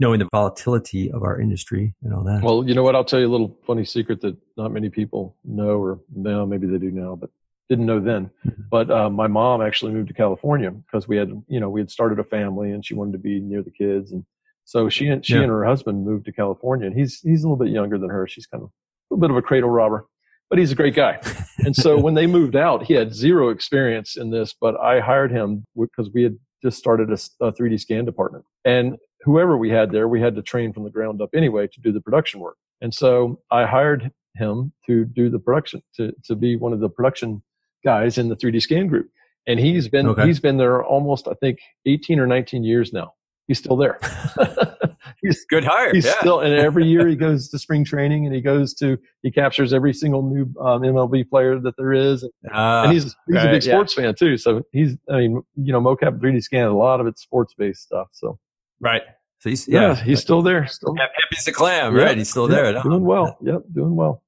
[0.00, 2.42] knowing the volatility of our industry and all that.
[2.42, 2.96] Well, you know what?
[2.96, 6.66] I'll tell you a little funny secret that not many people know, or now maybe
[6.66, 7.30] they do now, but
[7.68, 8.30] didn't know then.
[8.46, 8.64] Mhm.
[8.70, 11.90] But uh, my mom actually moved to California because we had, you know, we had
[11.90, 14.24] started a family and she wanted to be near the kids, and
[14.64, 15.40] so she and she Yeah.
[15.42, 16.86] and her husband moved to California.
[16.86, 18.26] And he's he's a little bit younger than her.
[18.26, 20.06] She's kind of a little bit of a cradle robber,
[20.50, 21.20] but he's a great guy.
[21.58, 25.30] And so when they moved out, he had zero experience in this, but I hired
[25.30, 28.44] him because we had just started a 3D scan department.
[28.64, 31.80] And whoever we had there, we had to train from the ground up anyway to
[31.80, 32.56] do the production work.
[32.80, 36.88] And so I hired him to do the production, to, to be one of the
[36.88, 37.42] production
[37.84, 39.08] guys in the 3D scan group.
[39.46, 40.26] And he's been, Okay.
[40.26, 43.12] he's been there almost, I think, 18 or 19 years now.
[43.46, 43.98] He's still there.
[45.22, 45.92] he's good hire.
[45.92, 46.18] He's yeah.
[46.20, 49.72] still, and every year he goes to spring training and he goes to, he captures
[49.72, 52.22] every single new um, MLB player that there is.
[52.22, 53.72] And, uh, and he's, he's right, a big yeah.
[53.72, 54.36] sports fan too.
[54.38, 57.82] So he's, I mean, you know, mocap 3D scan, a lot of it's sports based
[57.82, 58.08] stuff.
[58.12, 58.38] So
[58.80, 59.02] right.
[59.40, 60.66] So he's, yeah, yeah, he's still there.
[60.66, 62.16] Still happy as a clam, right?
[62.16, 62.72] He's still there.
[62.82, 63.36] Doing well.
[63.42, 63.64] Yep.
[63.74, 64.22] Doing well.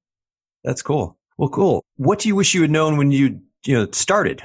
[0.62, 1.16] That's cool.
[1.38, 1.84] Well, cool.
[1.96, 4.42] What do you wish you had known when you, you know, started?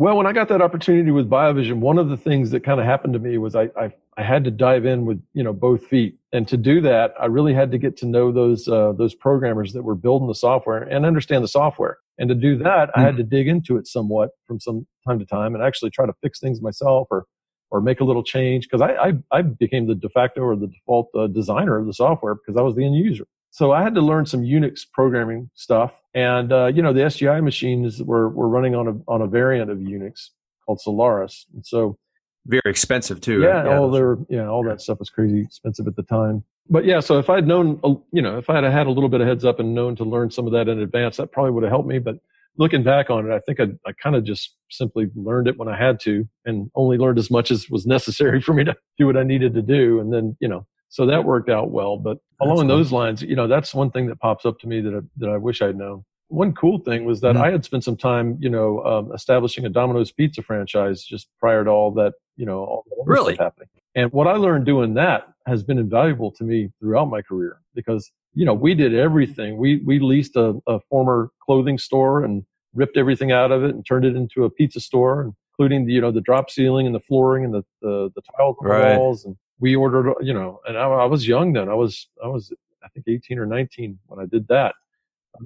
[0.00, 2.86] Well, when I got that opportunity with BioVision, one of the things that kind of
[2.86, 5.84] happened to me was I, I, I had to dive in with, you know, both
[5.88, 6.18] feet.
[6.32, 9.74] And to do that, I really had to get to know those, uh, those programmers
[9.74, 11.98] that were building the software and understand the software.
[12.16, 15.26] And to do that, I had to dig into it somewhat from some time to
[15.26, 17.26] time and actually try to fix things myself or,
[17.70, 20.68] or make a little change because I, I, I became the de facto or the
[20.68, 23.26] default uh, designer of the software because I was the end user.
[23.50, 25.92] So I had to learn some Unix programming stuff.
[26.14, 29.70] And, uh, you know, the SGI machines were, were running on a, on a variant
[29.70, 30.28] of Unix
[30.64, 31.46] called Solaris.
[31.54, 31.98] And so,
[32.46, 33.42] Very expensive too.
[33.42, 36.44] yeah, all those- their, yeah, all that stuff was crazy expensive at the time.
[36.68, 39.08] But yeah, so if I'd known, uh, you know, if I had had a little
[39.08, 41.50] bit of heads up and known to learn some of that in advance, that probably
[41.50, 41.98] would have helped me.
[41.98, 42.16] But
[42.58, 45.66] looking back on it, I think I, I kind of just simply learned it when
[45.66, 49.06] I had to and only learned as much as was necessary for me to do
[49.06, 49.98] what I needed to do.
[49.98, 51.96] And then, you know, so that worked out well.
[51.96, 52.76] But along That's cool.
[52.76, 55.30] those lines, you know, that's one thing that pops up to me that I, that
[55.30, 56.04] I wish I'd known.
[56.28, 57.40] One cool thing was that Mhm.
[57.40, 61.64] I had spent some time, you know, um, establishing a Domino's Pizza franchise just prior
[61.64, 63.34] to all that, you know, all the other Really?
[63.34, 63.68] stuff happening.
[63.96, 68.12] And what I learned doing that has been invaluable to me throughout my career because,
[68.34, 69.56] you know, we did everything.
[69.56, 73.84] We, we leased a, a former clothing store and ripped everything out of it and
[73.84, 77.00] turned it into a pizza store, including the, you know, the drop ceiling and the
[77.00, 78.96] flooring and the, the, the the Right.
[78.96, 79.24] walls.
[79.24, 81.68] And we ordered, you know, and I, I was young then.
[81.68, 84.74] I was, I was, I think 18 or 19 when I did that.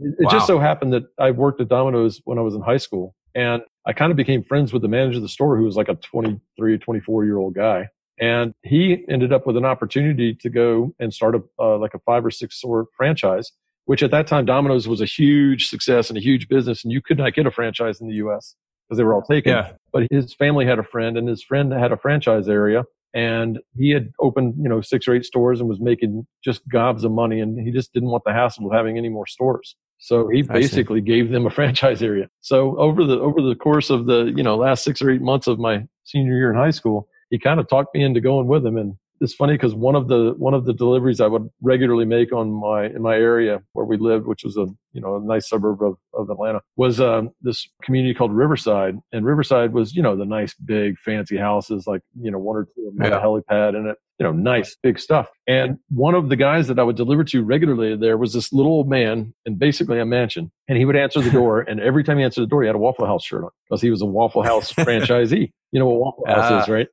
[0.00, 2.78] It, it just so happened that I worked at Domino's when I was in high
[2.78, 5.76] school and I kind of became friends with the manager of the store who was
[5.76, 7.88] like a 23, 24 year old guy.
[8.20, 11.98] And he ended up with an opportunity to go and start a, uh, like a
[12.00, 13.50] five or six store franchise,
[13.86, 16.84] which at that time Domino's was a huge success and a huge business.
[16.84, 18.54] And you could not get a franchise in the US
[18.88, 19.52] because they were all taken.
[19.52, 19.72] Yeah.
[19.92, 23.90] But his family had a friend and his friend had a franchise area and he
[23.90, 27.40] had opened, you know, six or eight stores and was making just gobs of money.
[27.40, 29.76] And he just didn't want the hassle of having any more stores.
[29.98, 32.28] So he basically gave them a franchise area.
[32.40, 35.46] So over the, over the course of the, you know, last six or eight months
[35.46, 38.66] of my senior year in high school, he kind of talked me into going with
[38.66, 38.76] him.
[38.76, 42.32] And it's funny because one of the, one of the deliveries I would regularly make
[42.32, 45.48] on my, in my area where we lived, which was a, you know, a nice
[45.48, 48.96] suburb of, of Atlanta was, um, this community called Riverside.
[49.12, 52.66] And Riverside was, you know, the nice big fancy houses, like, you know, one or
[52.76, 55.28] two of them had a helipad in it, you know, nice big stuff.
[55.48, 58.70] And one of the guys that I would deliver to regularly there was this little
[58.72, 60.52] old man in basically a mansion.
[60.68, 61.60] And he would answer the door.
[61.60, 63.80] And every time he answered the door, he had a Waffle House shirt on because
[63.82, 65.50] he was a Waffle House franchisee.
[65.72, 66.62] You know what Waffle House Ah.
[66.62, 66.86] is, right?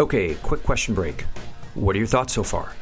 [0.00, 1.24] Okay, quick question break.
[1.74, 2.72] What are your thoughts so far?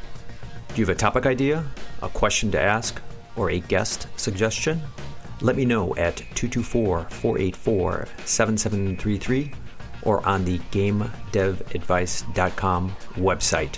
[0.69, 1.63] Do you have a topic idea,
[2.01, 2.99] a question to ask,
[3.35, 4.81] or a guest suggestion?
[5.39, 9.53] Let me know at 224 484 7733
[10.01, 13.77] or on the GameDevAdvice.com website.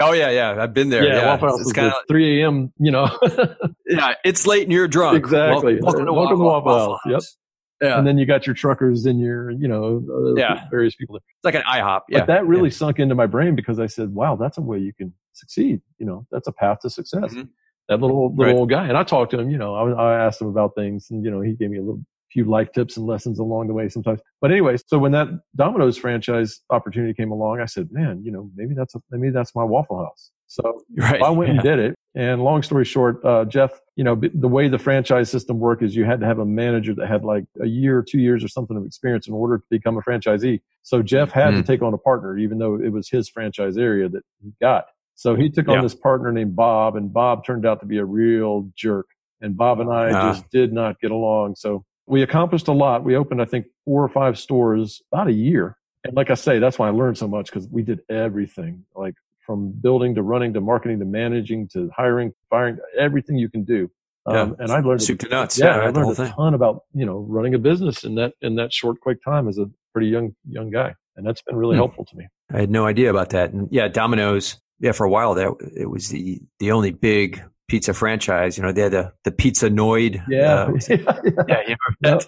[0.00, 1.04] Oh yeah, yeah, I've been there.
[1.06, 3.08] Yeah, Waffle House it's kind of 3 a.m., you know.
[3.86, 4.14] yeah.
[4.24, 5.18] It's late and you're drunk.
[5.18, 5.78] Exactly.
[5.82, 7.12] Welcome, to Welcome to Waffle, Waffle Waffle House.
[7.12, 7.36] House.
[7.82, 10.66] Yeah, and then you got your truckers and your, you know, uh, Yeah.
[10.70, 11.20] various people there.
[11.36, 12.02] it's like an IHOP.
[12.08, 14.78] Yeah, But that really sunk into my brain because I said, wow, that's a way
[14.78, 15.80] you can succeed.
[15.98, 17.34] You know, that's a path to success.
[17.34, 17.48] Mhm.
[17.88, 18.54] That little, little Right.
[18.54, 18.86] old guy.
[18.86, 21.30] And I talked to him, you know, I, I asked him about things and, you
[21.30, 22.00] know, he gave me a little
[22.32, 24.20] few life tips and lessons along the way sometimes.
[24.40, 28.50] But anyway, so when that Domino's franchise opportunity came along, I said, man, you know,
[28.56, 30.30] maybe that's, a, maybe that's my Waffle House.
[30.46, 31.22] So right.
[31.22, 31.94] I went and did it.
[32.14, 35.82] And long story short, uh, Jeff, you know, b- the way the franchise system worked
[35.82, 38.44] is you had to have a manager that had like a year or two years
[38.44, 40.60] or something of experience in order to become a franchisee.
[40.82, 41.66] So Jeff had to Mm.
[41.66, 44.84] take on a partner, even though it was his franchise area that he got.
[45.14, 45.82] So he took on Yeah.
[45.82, 49.06] this partner named Bob and Bob turned out to be a real jerk.
[49.40, 50.32] And Bob and I Ah.
[50.32, 51.54] just did not get along.
[51.54, 53.02] So we accomplished a lot.
[53.04, 55.78] We opened, I think, four or five stores about a year.
[56.04, 59.14] And like I say, that's why I learned so much because we did everything like
[59.46, 63.90] from building to running to marketing to managing to hiring, firing, everything you can do.
[64.26, 64.54] Um, Yeah.
[64.58, 65.58] and I learned, Soup to nuts.
[65.58, 66.32] yeah, Yeah, I learned a thing.
[66.32, 69.56] ton about, you know, running a business in that, in that short, quick time as
[69.58, 70.94] a pretty young, young guy.
[71.16, 71.80] and that's been really Hmm.
[71.84, 72.26] helpful to me.
[72.50, 73.52] I had no idea about that.
[73.52, 74.58] And yeah, Domino's.
[74.80, 77.40] Yeah, for a while that it was the the only big
[77.72, 78.58] pizza franchise.
[78.58, 80.20] You know, they had the the Pizza Noid.
[80.28, 82.26] uh, yeah, yeah, you remember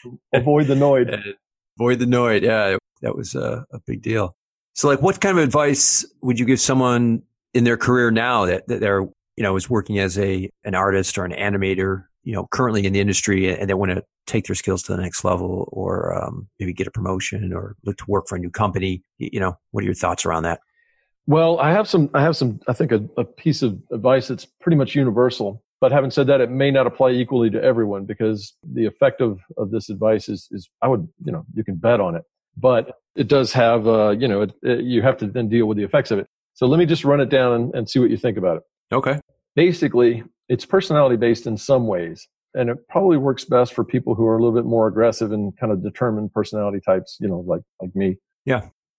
[0.00, 0.12] Yep.
[0.32, 1.12] avoid the noid.
[1.28, 1.32] Uh,
[1.78, 2.42] Avoid the Noid.
[2.42, 4.34] Yeah, that was a, a big deal.
[4.72, 7.22] So, like, what kind of advice would you give someone
[7.54, 9.02] in their career now that, that they're,
[9.36, 12.92] you know, is working as a an artist or an animator, you know, currently in
[12.94, 16.48] the industry, and they want to take their skills to the next level, or um,
[16.58, 19.02] maybe get a promotion, or look to work for a new company?
[19.18, 20.58] You, you know, what are your thoughts around that?
[21.28, 24.46] Well, I have some, I have some, I think a, a piece of advice that's
[24.46, 25.62] pretty much universal.
[25.78, 29.38] But having said that, it may not apply equally to everyone because the effect of,
[29.58, 32.22] of this advice is, is I would, you know, you can bet on it,
[32.56, 35.76] but it does have, uh, you know, it, it, you have to then deal with
[35.76, 36.26] the effects of it.
[36.54, 38.62] So let me just run it down and, and see what you think about it.
[38.90, 39.20] Okay.
[39.54, 42.26] Basically, it's personality based in some ways.
[42.54, 45.54] And it probably works best for people who are a little bit more aggressive and
[45.58, 48.16] kind of determined personality types, you know, like, like me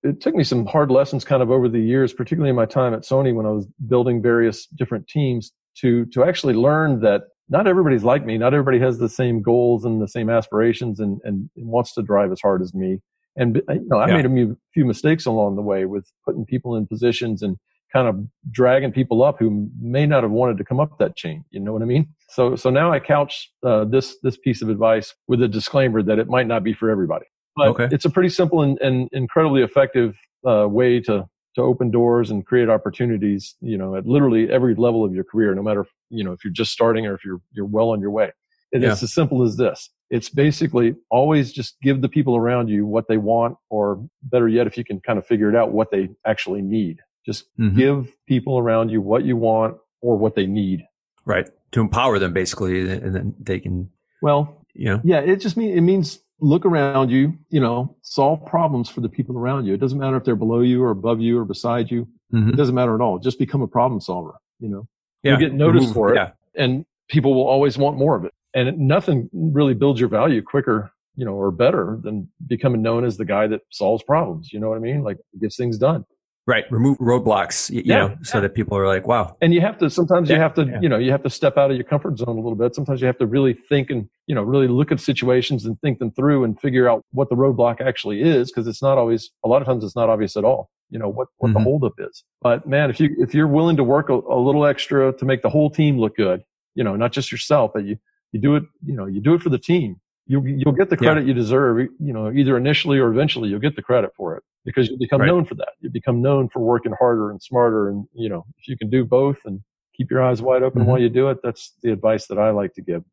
[0.04, 2.94] it took me some hard lessons kind of over the years, particularly in my time
[2.94, 7.68] at Sony when I was building various different teams to, to actually learn that not
[7.68, 8.38] everybody's like me.
[8.38, 12.32] Not everybody has the same goals and the same aspirations and, and wants to drive
[12.32, 13.00] as hard as me.
[13.36, 14.22] And, you know, I Yeah.
[14.22, 17.58] made a few mistakes along the way with putting people in positions and
[17.92, 18.20] kind of
[18.52, 21.44] dragging people up who may not have wanted to come up that chain.
[21.50, 22.08] You know what I mean?
[22.30, 26.20] So, so now I couch uh, this, this piece of advice with a disclaimer that
[26.20, 27.26] it might not be for everybody
[27.60, 27.88] but Okay.
[27.92, 30.16] it's a pretty simple and, and incredibly effective
[30.48, 35.04] uh, way to to open doors and create opportunities you know at literally every level
[35.04, 37.66] of your career no matter you know if you're just starting or if you're you're
[37.66, 38.32] well on your way
[38.72, 42.86] and it's as simple as this it's basically always just give the people around you
[42.86, 43.84] what they want or
[44.24, 47.46] better yet if you can kind of figure it out what they actually need just
[47.60, 47.76] Mhm.
[47.76, 50.80] give people around you what you want or what they need
[51.26, 51.48] Right.
[51.74, 53.90] To empower them, basically, and then they can,
[54.22, 58.46] well you know, Yeah, it just means it means look around you, you know, solve
[58.46, 59.74] problems for the people around you.
[59.74, 62.08] It doesn't matter if they're below you or above you or beside you.
[62.34, 62.50] Mhm.
[62.54, 63.20] It doesn't matter at all.
[63.20, 64.88] Just become a problem solver, you know.
[65.24, 66.16] yeah, get noticed for it.
[66.16, 66.32] Yeah.
[66.56, 68.32] And people will always want more of it.
[68.54, 73.04] And it- nothing really builds your value quicker, you know, or better than becoming known
[73.04, 74.54] as the guy that solves problems.
[74.54, 75.04] You know what I mean?
[75.04, 76.06] Like gets things done.
[76.50, 76.66] Right.
[76.72, 79.38] Remove roadblocks, you Yeah, know, so that people are like, wow.
[79.40, 80.80] and you have to sometimes you have to yeah.
[80.82, 83.02] you know you have to step out of your comfort zone a little bit sometimes
[83.02, 86.10] you have to really think and you know really look at situations and think them
[86.18, 89.62] through and figure out what the roadblock actually is because it's not always a lot
[89.62, 91.54] of times it's not obvious at all you know what what Mhm.
[91.54, 94.66] the holdup is but man if you if you're willing to work a, a little
[94.66, 96.42] extra to make the whole team look good
[96.74, 97.96] you know not just yourself but you
[98.32, 99.98] you do it you know you do it for the team
[100.30, 101.10] you you'll get the Yeah.
[101.10, 104.44] credit you deserve you know either initially or eventually you'll get the credit for it
[104.64, 105.28] because you become Right.
[105.28, 108.68] known for that you become known for working harder and smarter and you know if
[108.70, 109.60] you can do both and
[109.98, 110.88] keep your eyes wide open Mhm.
[110.88, 113.04] while you do it that's the advice that i like to give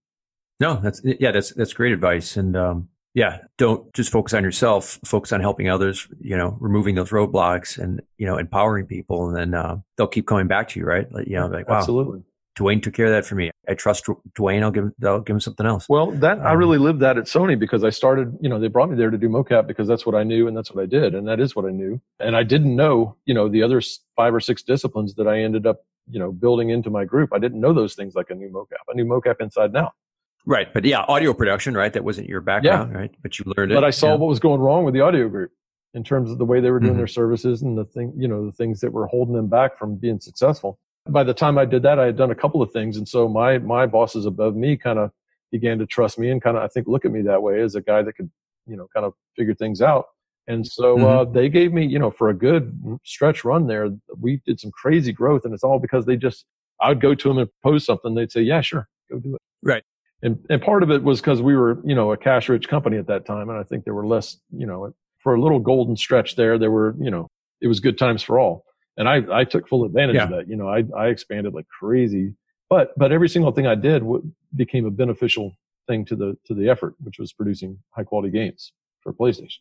[0.59, 2.39] No, that's, yeah, that's, that's great advice.
[2.39, 6.95] And, um, yeah, don't just focus on yourself, focus on helping others, you know, removing
[6.95, 9.29] those roadblocks and, you know, empowering people.
[9.29, 11.13] And then, uh, they'll keep coming back to you, right?
[11.13, 12.23] Like, you know, like, wow, absolutely
[12.59, 13.51] Dwayne took care of that for me.
[13.69, 14.07] I trust
[14.39, 14.63] Dwayne.
[14.63, 15.89] I'll give, I'll give him something else.
[15.89, 18.69] well that i Um, really lived that at sony because i started you know they
[18.69, 20.87] brought me there to do mocap because that's what i knew and that's what i
[20.87, 23.81] did and that is what i knew and i didn't know you know the other
[24.15, 27.39] five or six disciplines that i ended up you know building into my group i
[27.39, 29.93] didn't know those things like a new mocap i knew mocap inside and out
[30.49, 30.73] Right.
[30.73, 31.93] But yeah, audio production, right?
[31.93, 33.13] That wasn't your background, right?
[33.21, 33.75] But you learned it.
[33.75, 34.15] but I saw Yeah.
[34.21, 35.51] what was going wrong with the audio group
[35.93, 36.99] in terms of the way they were doing Mhm.
[36.99, 39.97] their services and the thing, you know, the things that were holding them back from
[39.97, 40.79] being successful.
[41.09, 42.97] By the time I did that, I had done a couple of things.
[42.97, 45.11] And so my, my bosses above me kind of
[45.53, 47.75] began to trust me and kind of, I think, look at me that way as
[47.75, 48.31] a guy that could,
[48.67, 50.07] you know, kind of figure things out.
[50.49, 53.91] And so, uh, they gave me, you know, for a good stretch run there,
[54.21, 56.45] we did some crazy growth and it's all because they just,
[56.81, 58.15] I would go to them and propose something.
[58.15, 59.43] They'd say, yeah, sure, go do it.
[59.63, 59.83] Right.
[60.23, 62.97] And, and part of it was because we were, you know, a cash rich company
[62.97, 63.49] at that time.
[63.49, 66.71] And I think there were less, you know, for a little golden stretch there, there
[66.71, 67.29] were, you know,
[67.61, 68.65] it was good times for all.
[68.97, 70.49] And I, I took full advantage of that.
[70.49, 72.35] You know, I, I expanded like crazy,
[72.71, 74.23] but, but every single thing I did w-
[74.55, 75.55] became a beneficial
[75.87, 79.59] thing to the, to the effort, which was producing high quality games for PlayStation.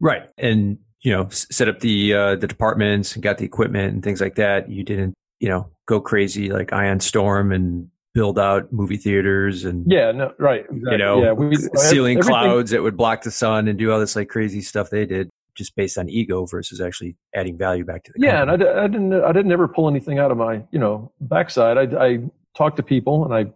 [0.00, 0.28] Right.
[0.38, 4.02] And, you know, s- set up the, uh, the departments and got the equipment and
[4.02, 4.68] things like that.
[4.68, 9.84] You didn't, you know, go crazy like Ion Storm and build out movie theaters and,
[9.86, 10.62] Yeah, no, right.
[10.62, 10.92] Exactly.
[10.92, 14.16] you know, yeah, we, ceiling clouds that would block the sun and do all this
[14.16, 18.12] like crazy stuff they did just based on ego versus actually adding value back to
[18.14, 18.50] the Yeah, and.
[18.50, 21.78] I, I didn't, I didn't ever pull anything out of my, you know, backside.
[21.78, 22.18] I, I
[22.56, 23.52] talked to people and I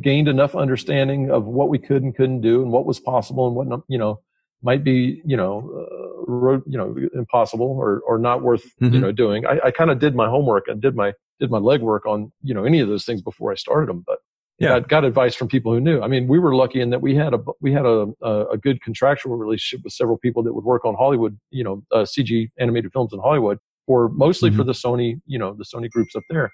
[0.00, 3.54] gained enough understanding of what we could and couldn't do and what was possible and
[3.56, 4.20] what, you know,
[4.62, 9.00] might be, you know, uh, ro- you know, impossible or, or not worth, you Mhm.
[9.00, 9.46] know, doing.
[9.46, 12.54] I, I kind of did my homework and did my, did my legwork on, you
[12.54, 14.02] know, any of those things before I started them.
[14.06, 14.18] But
[14.58, 14.68] yeah.
[14.68, 16.00] got, got advice from people who knew.
[16.00, 18.82] I mean, we were lucky in that we had a we had a, a, good
[18.82, 22.92] contractual relationship with several people that would work on Hollywood, you know, uh, CG animated
[22.92, 24.58] films in Hollywood, for mostly mm-hmm.
[24.58, 26.50] for the Sony, you know, the Sony groups up there.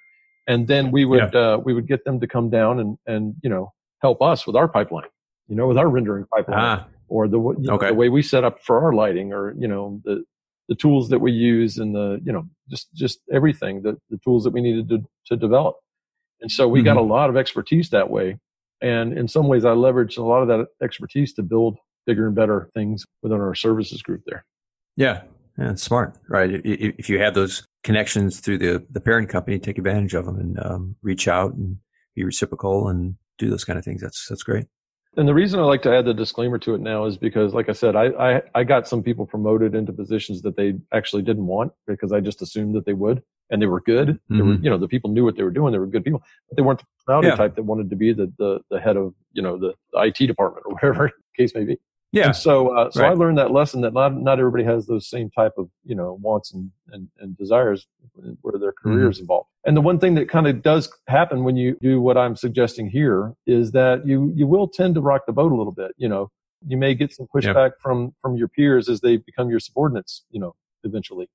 [0.48, 1.54] And then we would yeah.
[1.54, 4.56] uh, we would get them to come down and and you know help us with
[4.56, 5.08] our pipeline,
[5.46, 6.86] you know, with our rendering pipeline, ah.
[7.08, 7.88] or the you know, okay.
[7.88, 10.24] the way we set up for our lighting, or you know the
[10.68, 14.42] the tools that we use and the you know just just everything the the tools
[14.42, 15.76] that we needed to to develop.
[16.42, 16.86] And so we mm-hmm.
[16.86, 18.38] got a lot of expertise that way.
[18.82, 22.34] And in some ways, I leveraged a lot of that expertise to build bigger and
[22.34, 24.44] better things within our services group there.
[24.96, 25.22] Yeah,
[25.58, 26.60] yeah, it's smart, right?
[26.64, 30.58] If you have those connections through the the parent company, take advantage of them and
[30.64, 31.78] um, reach out and
[32.14, 34.02] be reciprocal and do those kind of things.
[34.02, 34.66] That's that's great.
[35.16, 37.68] And the reason I like to add the disclaimer to it now is because, like
[37.68, 41.46] I said, I, I, I got some people promoted into positions that they actually didn't
[41.46, 43.22] want because I just assumed that they would,
[43.52, 44.08] and they were good.
[44.08, 44.36] Mm-hmm.
[44.36, 44.64] They were, mm-hmm.
[44.64, 45.72] you know, the people knew what they were doing.
[45.72, 47.36] They were good people, but they weren't the personality yeah.
[47.36, 50.26] type that wanted to be the, the the head of you know the, the IT
[50.26, 51.78] department or whatever the case may be.
[52.12, 52.26] Yeah.
[52.26, 53.10] And so, uh, so right.
[53.10, 56.18] I learned that lesson that not, not everybody has those same type of, you know,
[56.20, 57.86] wants and, and, and desires
[58.42, 59.22] where their career is mm-hmm.
[59.22, 59.48] involved.
[59.64, 62.90] And the one thing that kind of does happen when you do what I'm suggesting
[62.90, 65.92] here is that you, you will tend to rock the boat a little bit.
[65.96, 66.30] You know,
[66.66, 67.80] you may get some pushback yep.
[67.80, 71.30] from, from your peers as they become your subordinates, you know, eventually.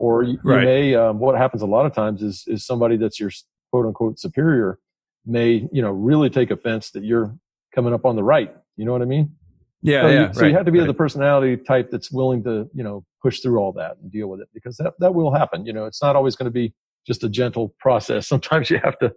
[0.00, 0.60] Or you, right.
[0.60, 3.30] you may, um, what happens a lot of times is, is somebody that's your
[3.70, 4.78] quote unquote superior
[5.26, 7.36] may, you know, really take offense that you're
[7.74, 8.54] coming up on the right.
[8.76, 9.36] You know what I mean?
[9.82, 10.20] Yeah, so yeah.
[10.20, 10.86] You, so right, you have to be right.
[10.86, 14.40] the personality type that's willing to, you know, push through all that and deal with
[14.40, 15.66] it because that, that will happen.
[15.66, 16.72] You know, it's not always going to be
[17.06, 18.26] just a gentle process.
[18.28, 19.12] Sometimes you have to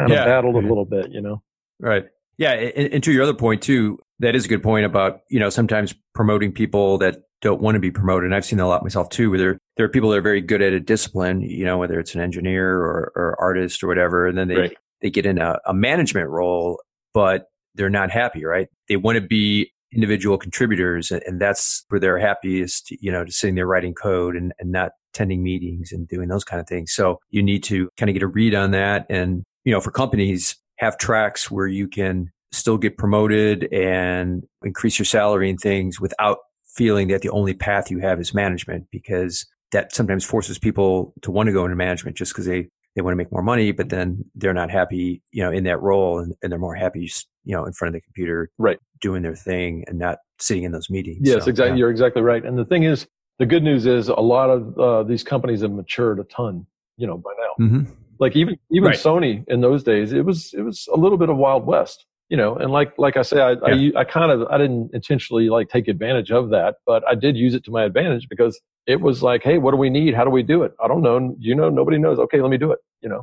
[0.00, 0.24] kind of yeah.
[0.24, 1.42] battle a little bit, you know?
[1.78, 2.06] Right.
[2.38, 2.52] Yeah.
[2.52, 5.50] And, and, to your other point too, that is a good point about, you know,
[5.50, 8.24] sometimes promoting people that don't want to be promoted.
[8.24, 10.22] And I've seen that a lot myself too, where there, there are people that are
[10.22, 13.86] very good at a discipline, you know, whether it's an engineer or, or artist or
[13.86, 14.26] whatever.
[14.26, 14.76] And then they, right.
[15.02, 16.80] they get in a, a management role,
[17.12, 18.68] but they're not happy, right?
[18.88, 23.54] They want to be individual contributors and that's where they're happiest you know to sitting
[23.54, 27.20] there writing code and, and not attending meetings and doing those kind of things so
[27.30, 30.56] you need to kind of get a read on that and you know for companies
[30.78, 36.38] have tracks where you can still get promoted and increase your salary and things without
[36.74, 41.30] feeling that the only path you have is management because that sometimes forces people to
[41.30, 43.88] want to go into management just because they they want to make more money, but
[43.88, 47.10] then they're not happy, you know, in that role and, and they're more happy,
[47.44, 50.70] you know, in front of the computer, right, doing their thing and not sitting in
[50.70, 51.18] those meetings.
[51.22, 51.70] Yes, so, exactly.
[51.70, 51.78] Yeah.
[51.78, 52.44] You're exactly right.
[52.44, 53.08] And the thing is,
[53.40, 56.66] the good news is a lot of uh, these companies have matured a ton,
[56.96, 57.64] you know, by now.
[57.64, 57.92] Mm-hmm.
[58.20, 58.96] Like even even right.
[58.96, 62.36] Sony in those days, it was it was a little bit of Wild West you
[62.36, 63.90] know, and like like I say, I, yeah.
[63.96, 67.36] I I kind of I didn't intentionally like take advantage of that, but I did
[67.36, 70.14] use it to my advantage because it was like, hey, what do we need?
[70.14, 70.72] How do we do it?
[70.82, 71.36] I don't know.
[71.38, 72.18] You know, nobody knows.
[72.18, 72.78] Okay, let me do it.
[73.02, 73.22] You know,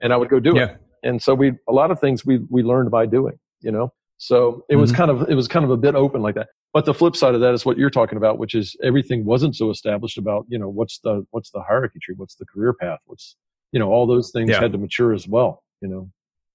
[0.00, 0.64] and I would go do yeah.
[0.64, 0.80] it.
[1.02, 3.38] And so we a lot of things we we learned by doing.
[3.60, 4.80] You know, so it mm-hmm.
[4.80, 6.48] was kind of it was kind of a bit open like that.
[6.72, 9.56] But the flip side of that is what you're talking about, which is everything wasn't
[9.56, 12.98] so established about you know what's the what's the hierarchy tree, what's the career path,
[13.06, 13.36] what's
[13.72, 14.60] you know all those things yeah.
[14.60, 15.62] had to mature as well.
[15.80, 16.10] You know,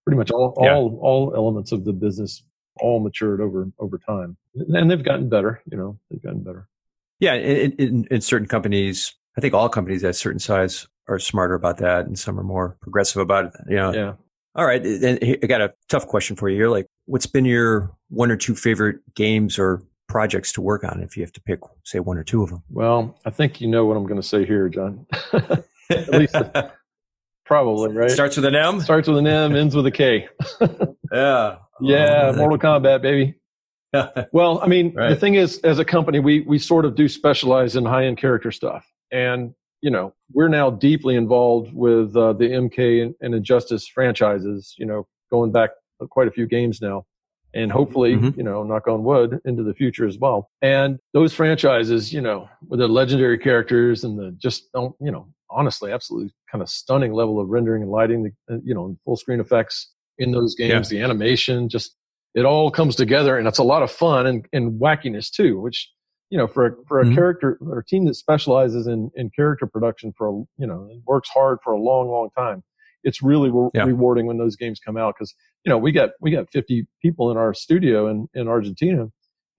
[0.06, 0.76] pretty much all yeah.
[0.76, 2.44] all all elements of the business
[2.80, 5.62] all matured over over time, and they've gotten better.
[5.70, 6.68] You know, they've gotten better.
[7.20, 11.20] Yeah, in, in, in certain companies, I think all companies at a certain size are
[11.20, 13.54] smarter about that, and some are more progressive about it.
[13.70, 13.94] You know.
[13.94, 14.14] Yeah.
[14.56, 16.70] All right, and I got a tough question for you here.
[16.70, 21.04] Like, what's been your one or two favorite games or projects to work on?
[21.04, 22.64] If you have to pick, say, one or two of them.
[22.70, 25.06] Well, I think you know what I'm going to say here, John.
[25.34, 26.36] at least
[27.46, 28.10] Probably, right?
[28.10, 28.82] Starts with an M?
[28.82, 30.28] Starts with an M, ends with a K.
[31.14, 31.58] yeah.
[31.82, 33.36] Yeah, oh, Mortal Kombat, baby.
[34.32, 35.10] well, I mean, right.
[35.10, 38.18] the thing is, as a company, we, we sort of do specialize in high end
[38.18, 38.86] character stuff.
[39.12, 44.74] And, you know, we're now deeply involved with uh, the MK and, and Injustice franchises,
[44.78, 45.72] you know, going back
[46.10, 47.06] quite a few games now.
[47.54, 48.38] And hopefully, mm-hmm.
[48.38, 50.50] you know, knock on wood, into the future as well.
[50.62, 55.28] And those franchises, you know, with the legendary characters and the just don't, you know,
[55.56, 58.98] honestly, absolutely kind of stunning level of rendering and lighting, the, uh, you know, and
[59.06, 61.00] full screen effects in those games, yeah.
[61.00, 61.96] the animation, just
[62.34, 65.90] it all comes together and it's a lot of fun and, and wackiness too, which,
[66.30, 67.16] you know, for a, for a mm-hmm.
[67.16, 71.30] character or a team that specializes in, in character production for, a, you know, works
[71.30, 72.62] hard for a long, long time.
[73.04, 73.84] It's really re- yeah.
[73.84, 75.34] rewarding when those games come out because,
[75.64, 79.08] you know, we got, we got 50 people in our studio in, in Argentina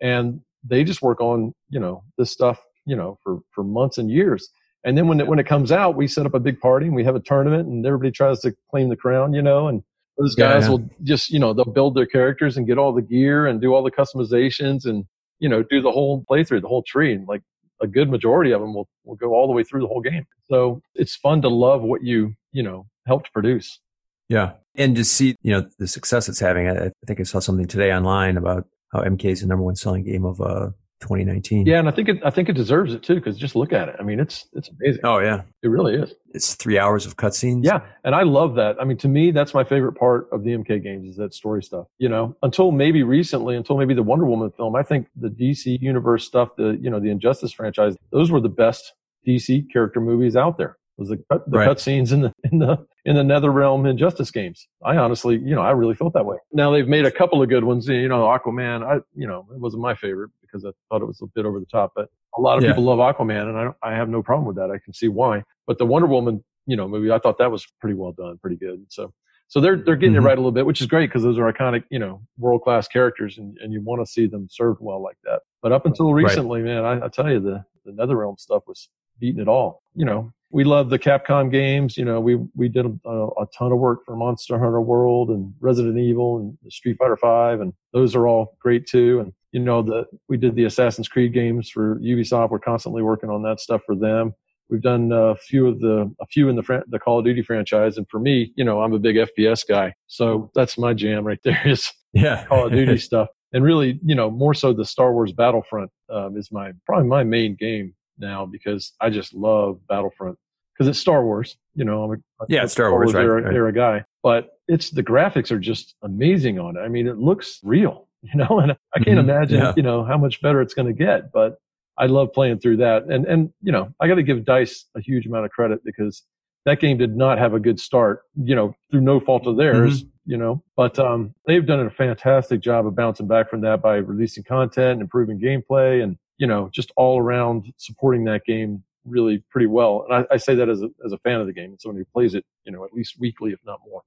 [0.02, 4.10] and they just work on, you know, this stuff, you know, for, for months and
[4.10, 4.50] years
[4.86, 6.94] and then when it, when it comes out, we set up a big party and
[6.94, 9.82] we have a tournament and everybody tries to claim the crown, you know, and
[10.16, 10.70] those guys yeah, yeah.
[10.70, 13.74] will just, you know, they'll build their characters and get all the gear and do
[13.74, 15.04] all the customizations and,
[15.40, 17.12] you know, do the whole playthrough, the whole tree.
[17.12, 17.42] And like
[17.82, 20.24] a good majority of them will, will go all the way through the whole game.
[20.48, 23.80] So it's fun to love what you, you know, helped produce.
[24.28, 24.52] Yeah.
[24.76, 27.66] And to see, you know, the success it's having, I, I think I saw something
[27.66, 30.70] today online about how MK is the number one selling game of uh,
[31.00, 31.66] 2019.
[31.66, 33.88] Yeah, and I think it I think it deserves it too because just look at
[33.88, 33.96] it.
[33.98, 35.00] I mean, it's it's amazing.
[35.04, 36.14] Oh yeah, it really is.
[36.32, 37.64] It's three hours of cutscenes.
[37.64, 38.76] Yeah, and I love that.
[38.80, 41.62] I mean, to me, that's my favorite part of the MK games is that story
[41.62, 41.86] stuff.
[41.98, 45.80] You know, until maybe recently, until maybe the Wonder Woman film, I think the DC
[45.80, 48.94] universe stuff, the you know the Injustice franchise, those were the best
[49.26, 51.68] DC character movies out there was the cut, the right.
[51.68, 54.66] cutscenes in the in the in the nether NetherRealm Injustice games.
[54.84, 56.38] I honestly, you know, I really felt that way.
[56.52, 57.86] Now they've made a couple of good ones.
[57.86, 58.84] You know, Aquaman.
[58.84, 61.60] I, you know, it wasn't my favorite because I thought it was a bit over
[61.60, 61.92] the top.
[61.94, 62.70] But a lot of yeah.
[62.70, 64.72] people love Aquaman, and I I have no problem with that.
[64.72, 65.44] I can see why.
[65.68, 68.56] But the Wonder Woman, you know, movie, I thought that was pretty well done, pretty
[68.56, 68.84] good.
[68.88, 69.12] So.
[69.48, 70.24] So they're they're getting mm-hmm.
[70.24, 72.62] it right a little bit, which is great because those are iconic, you know, world
[72.62, 75.42] class characters, and, and you want to see them served well like that.
[75.62, 76.82] But up until recently, right.
[76.82, 78.88] man, I, I tell you, the the NetherRealm stuff was
[79.20, 79.84] beating it all.
[79.94, 81.96] You know, we love the Capcom games.
[81.96, 85.52] You know, we we did a, a, ton of work for Monster Hunter World and
[85.60, 89.20] Resident Evil and Street Fighter Five, and those are all great too.
[89.20, 92.50] And you know, the we did the Assassin's Creed games for Ubisoft.
[92.50, 94.34] We're constantly working on that stuff for them.
[94.68, 97.42] We've done a few of the a few in the fran- the Call of Duty
[97.42, 101.24] franchise, and for me, you know, I'm a big FPS guy, so that's my jam
[101.24, 101.60] right there.
[101.66, 105.32] Is yeah, Call of Duty stuff, and really, you know, more so the Star Wars
[105.32, 110.38] Battlefront um, is my probably my main game now because I just love Battlefront
[110.76, 111.56] because it's Star Wars.
[111.74, 112.16] You know, I'm a,
[112.48, 113.54] yeah, Star, Star Wars, Wars era, right.
[113.54, 116.80] era guy, but it's the graphics are just amazing on it.
[116.80, 119.30] I mean, it looks real, you know, and I can't mm-hmm.
[119.30, 119.72] imagine, yeah.
[119.76, 121.32] you know, how much better it's going to get.
[121.32, 121.58] But
[121.98, 125.00] I love playing through that, and and you know, I got to give Dice a
[125.00, 126.22] huge amount of credit because
[126.64, 130.02] that game did not have a good start, you know, through no fault of theirs.
[130.02, 130.10] Mm-hmm.
[130.28, 133.98] You know, but um, they've done a fantastic job of bouncing back from that by
[133.98, 139.66] releasing content, improving gameplay, and you know, just all around supporting that game really pretty
[139.66, 140.04] well.
[140.08, 141.96] And I, I, say that as a, as a fan of the game and someone
[141.96, 144.02] who plays it, you know, at least weekly, if not more.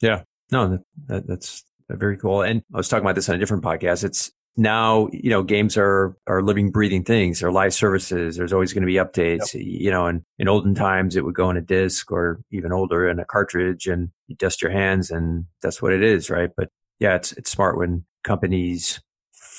[0.00, 2.42] Yeah, no, that, that, that's uh, very cool.
[2.42, 4.02] And I was talking about this on a different podcast.
[4.02, 7.40] It's now, you know, games are, are living, breathing things.
[7.40, 8.36] They're live services.
[8.36, 9.62] There's always going to be updates, yep.
[9.64, 13.08] you know, and in olden times it would go in a disc or even older
[13.08, 16.30] in a cartridge and you dust your hands and that's what it is.
[16.30, 16.50] Right.
[16.56, 19.00] But yeah, it's, it's smart when companies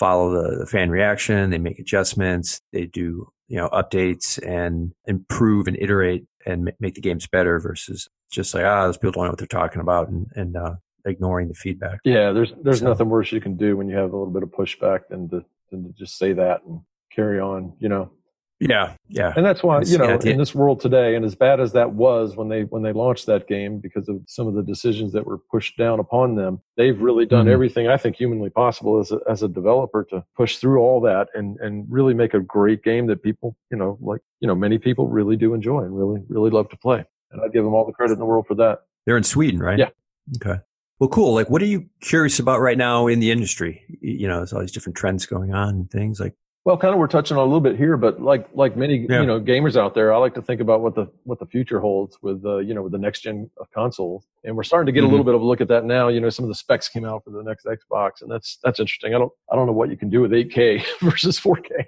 [0.02, 1.52] follow the, the fan reaction.
[1.52, 2.60] They make adjustments.
[2.74, 8.10] They do, you know, updates and improve and iterate and make the games better versus
[8.32, 10.74] just like, ah, those people don't know what they're talking about and, and, uh,
[11.06, 12.00] ignoring the feedback.
[12.04, 12.32] Yeah.
[12.32, 14.50] There's, there's so, nothing worse you can do when you have a little bit of
[14.50, 16.82] pushback than to, than to just say that and
[17.14, 18.10] carry on, you know.
[18.62, 19.34] Yeah, yeah.
[19.36, 21.94] And that's why, you know, yeah, in this world today, and as bad as that
[21.94, 25.26] was when they when they launched that game because of some of the decisions that
[25.26, 27.54] were pushed down upon them, they've really done mm-hmm.
[27.54, 31.30] everything I think humanly possible as a, as a developer to push through all that
[31.34, 34.78] and and really make a great game that people, you know, like, you know, many
[34.78, 37.04] people really do enjoy and really really love to play.
[37.32, 38.82] And I give them all the credit in the world for that.
[39.08, 39.80] They're in Sweden, right?
[39.80, 39.90] Yeah.
[40.36, 40.62] Okay.
[41.00, 41.34] Well, cool.
[41.34, 43.84] Like, what are you curious about right now in the industry?
[44.02, 46.20] You know, there's all these different trends going on and things.
[46.20, 49.08] Like, well, kind of we're touching on a little bit here, but like like many
[49.10, 49.22] yeah.
[49.22, 51.80] you know gamers out there, I like to think about what the what the future
[51.80, 54.92] holds with uh, you know with the next gen of consoles, and we're starting to
[54.92, 55.08] get mm-hmm.
[55.08, 56.10] a little bit of a look at that now.
[56.10, 58.80] You know, some of the specs came out for the next Xbox, and that's that's
[58.80, 59.16] interesting.
[59.16, 61.86] I don't I don't know what you can do with 8K versus 4K.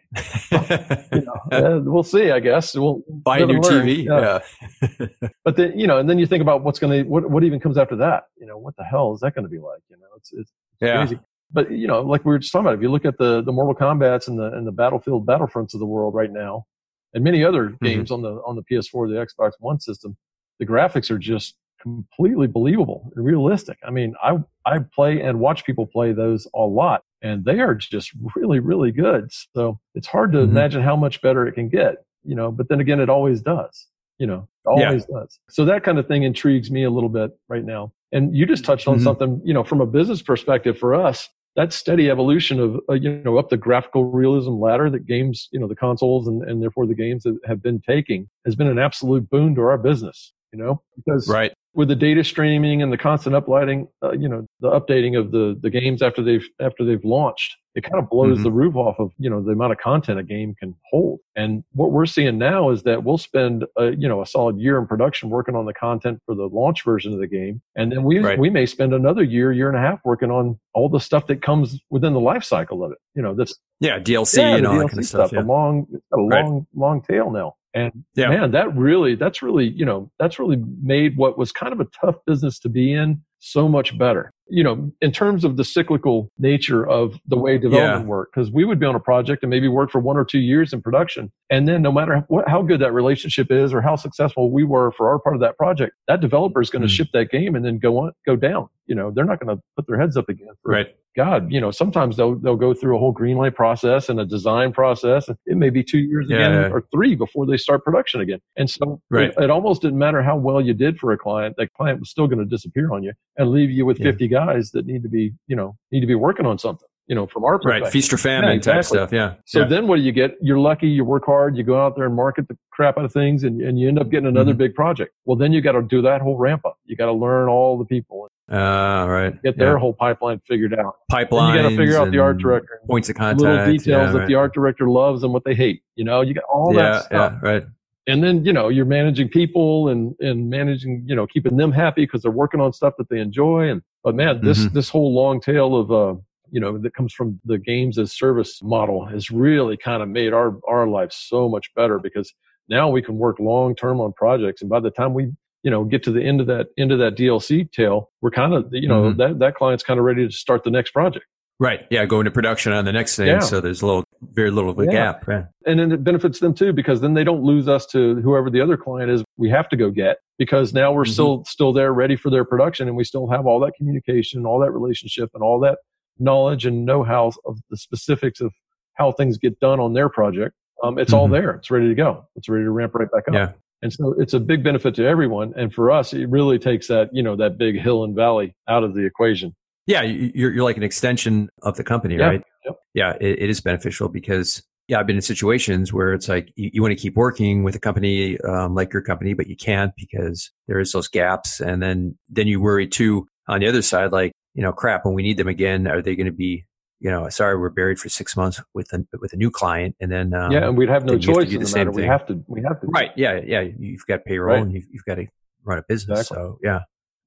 [1.13, 2.32] you know, uh, we'll see.
[2.32, 4.05] I guess we'll buy a new TV.
[4.05, 4.39] Yeah.
[4.82, 5.28] yeah.
[5.45, 7.59] but then you know, and then you think about what's going to what what even
[7.59, 8.24] comes after that.
[8.39, 9.82] You know, what the hell is that going to be like?
[9.91, 10.51] You know, it's it's, it's
[10.82, 11.05] yeah.
[11.05, 11.19] crazy
[11.53, 13.51] but you know, like we were just talking about, if you look at the the
[13.51, 16.65] Mortal Kombat's and the and the Battlefield Battlefronts of the world right now,
[17.13, 17.85] and many other mm-hmm.
[17.85, 20.17] games on the on the PS4, the Xbox One system,
[20.59, 23.77] the graphics are just completely believable and realistic.
[23.85, 27.75] I mean, I I play and watch people play those a lot, and they are
[27.75, 29.31] just really really good.
[29.55, 30.51] So it's hard to mm-hmm.
[30.51, 31.97] imagine how much better it can get.
[32.25, 33.87] You know, but then again, it always does.
[34.17, 35.19] You know, always yeah.
[35.19, 35.39] does.
[35.49, 37.91] So that kind of thing intrigues me a little bit right now.
[38.11, 39.03] And you just touched on mm-hmm.
[39.03, 43.21] something, you know, from a business perspective for us, that steady evolution of uh, you
[43.23, 46.85] know up the graphical realism ladder that games you know the consoles and, and therefore
[46.87, 50.81] the games have been taking has been an absolute boon to our business you know
[50.95, 55.17] because right with the data streaming and the constant uplighting, uh, you know, the updating
[55.17, 58.43] of the, the games after they've, after they've launched, it kind of blows mm-hmm.
[58.43, 61.19] the roof off of, you know, the amount of content a game can hold.
[61.35, 64.77] And what we're seeing now is that we'll spend, a, you know, a solid year
[64.77, 67.59] in production working on the content for the launch version of the game.
[67.75, 68.37] And then we, right.
[68.37, 71.41] we may spend another year, year and a half working on all the stuff that
[71.41, 72.99] comes within the life cycle of it.
[73.15, 75.27] You know, that's, yeah, DLC yeah, and all DLC that kind of stuff.
[75.29, 75.41] stuff yeah.
[75.41, 76.63] A long, a long, right.
[76.75, 77.55] long tail now.
[77.74, 78.30] And yeah.
[78.30, 81.86] man, that really, that's really, you know, that's really made what was kind of a
[81.86, 84.31] tough business to be in so much better.
[84.49, 88.07] you know, in terms of the cyclical nature of the way development Yeah.
[88.09, 90.39] work, because we would be on a project and maybe work for one or two
[90.39, 91.31] years in production.
[91.49, 94.91] And then no matter what, how good that relationship is or how successful we were
[94.91, 96.91] for our part of that project, that developer is going to Mm.
[96.97, 98.67] ship that game and then go on, go down.
[98.85, 100.49] You know, they're not going to put their heads up again.
[100.61, 100.87] For, Right.
[101.15, 104.25] God, you know, sometimes they'll they'll go through a whole green light process and a
[104.25, 105.27] design process.
[105.29, 106.69] And it may be two years Yeah, again yeah.
[106.69, 108.39] or three before they start production again.
[108.57, 109.29] And so Right.
[109.37, 111.55] it, it almost didn't matter how well you did for a client.
[111.57, 114.05] That client was still going to disappear on you and leave you with Yeah.
[114.11, 117.15] 50 guys that need to be, you know, need to be working on something, you
[117.15, 117.84] know, from our perspective.
[117.84, 117.91] Right.
[117.91, 118.97] Feast or famine Yeah, type exactly.
[118.97, 119.11] stuff.
[119.13, 119.34] Yeah.
[119.45, 119.65] So yeah.
[119.67, 120.36] then what do you get?
[120.41, 123.11] You're lucky, you work hard, you go out there and market the crap out of
[123.13, 124.57] things and, and you end up getting another Mhm.
[124.57, 125.13] big project.
[125.25, 126.77] Well, then you got to do that whole ramp up.
[126.86, 129.41] You got to learn all the people Ah, right.
[129.41, 130.95] get their whole pipeline figured out.
[131.09, 131.55] Pipeline.
[131.55, 132.81] You got to figure out the art director.
[132.88, 133.39] Points of contact.
[133.41, 135.81] little details yeah, that the art director loves and what they hate.
[135.95, 137.34] You know, you got all that stuff.
[137.41, 137.49] Yeah.
[137.49, 137.63] Right.
[138.05, 142.03] And then, you know, you're managing people and, and managing, you know, keeping them happy
[142.03, 143.69] because they're working on stuff that they enjoy.
[143.69, 144.73] And, but man, this, Mhm.
[144.73, 146.15] this whole long tail of, uh,
[146.51, 150.33] you know, that comes from the games as service model has really kind of made
[150.33, 152.33] our, our life so much better because
[152.67, 154.61] now we can work long term on projects.
[154.61, 155.31] And by the time we,
[155.63, 158.53] you know, get to the end of that, end of that DLC tail, we're kind
[158.53, 159.17] of, you know, Mhm.
[159.17, 161.25] that, that client's kind of ready to start the next project.
[161.59, 161.81] Right.
[161.89, 162.05] Yeah.
[162.05, 163.27] Go into production on the next thing.
[163.27, 163.39] Yeah.
[163.39, 164.91] So there's a little, very little of a Yeah.
[164.91, 165.27] gap.
[165.27, 165.45] Right.
[165.65, 168.59] and then it benefits them too because then they don't lose us to whoever the
[168.59, 171.13] other client is we have to go get because now we're Mhm.
[171.13, 174.59] still still there ready for their production and we still have all that communication all
[174.59, 175.77] that relationship and all that
[176.19, 178.51] knowledge and know-how of the specifics of
[178.95, 181.31] how things get done on their project um, it's all Mhm.
[181.31, 183.51] there it's ready to go it's ready to ramp right back up Yeah.
[183.81, 187.09] and so it's a big benefit to everyone and for us it really takes that
[187.13, 189.53] you know that big hill and valley out of the equation
[189.86, 190.01] Yeah.
[190.03, 192.25] you- You're, you're like an extension of the company, Yeah.
[192.27, 192.43] right?
[192.65, 192.75] Yep.
[192.93, 193.13] Yeah.
[193.19, 196.81] It, it is beneficial because, yeah, I've been in situations where it's like you, you
[196.81, 200.51] want to keep working with a company um, like your company, but you can't because
[200.67, 201.59] there is those gaps.
[201.59, 205.13] And then, then you worry too on the other side, like, you know, crap, when
[205.15, 206.65] we need them again, are they going to be,
[206.99, 209.95] you know, sorry, we're buried for six months with a, with a new client.
[209.99, 211.86] And then, um, yeah and we'd have no then you have to choice do the
[211.86, 213.11] the we have to we have to Right.
[213.17, 213.41] Yeah.
[213.45, 213.61] Yeah.
[213.77, 214.63] You've got payroll Right.
[214.63, 215.27] and you've, you've got to
[215.65, 216.19] run a business.
[216.21, 216.36] Exactly.
[216.45, 216.81] So yeah,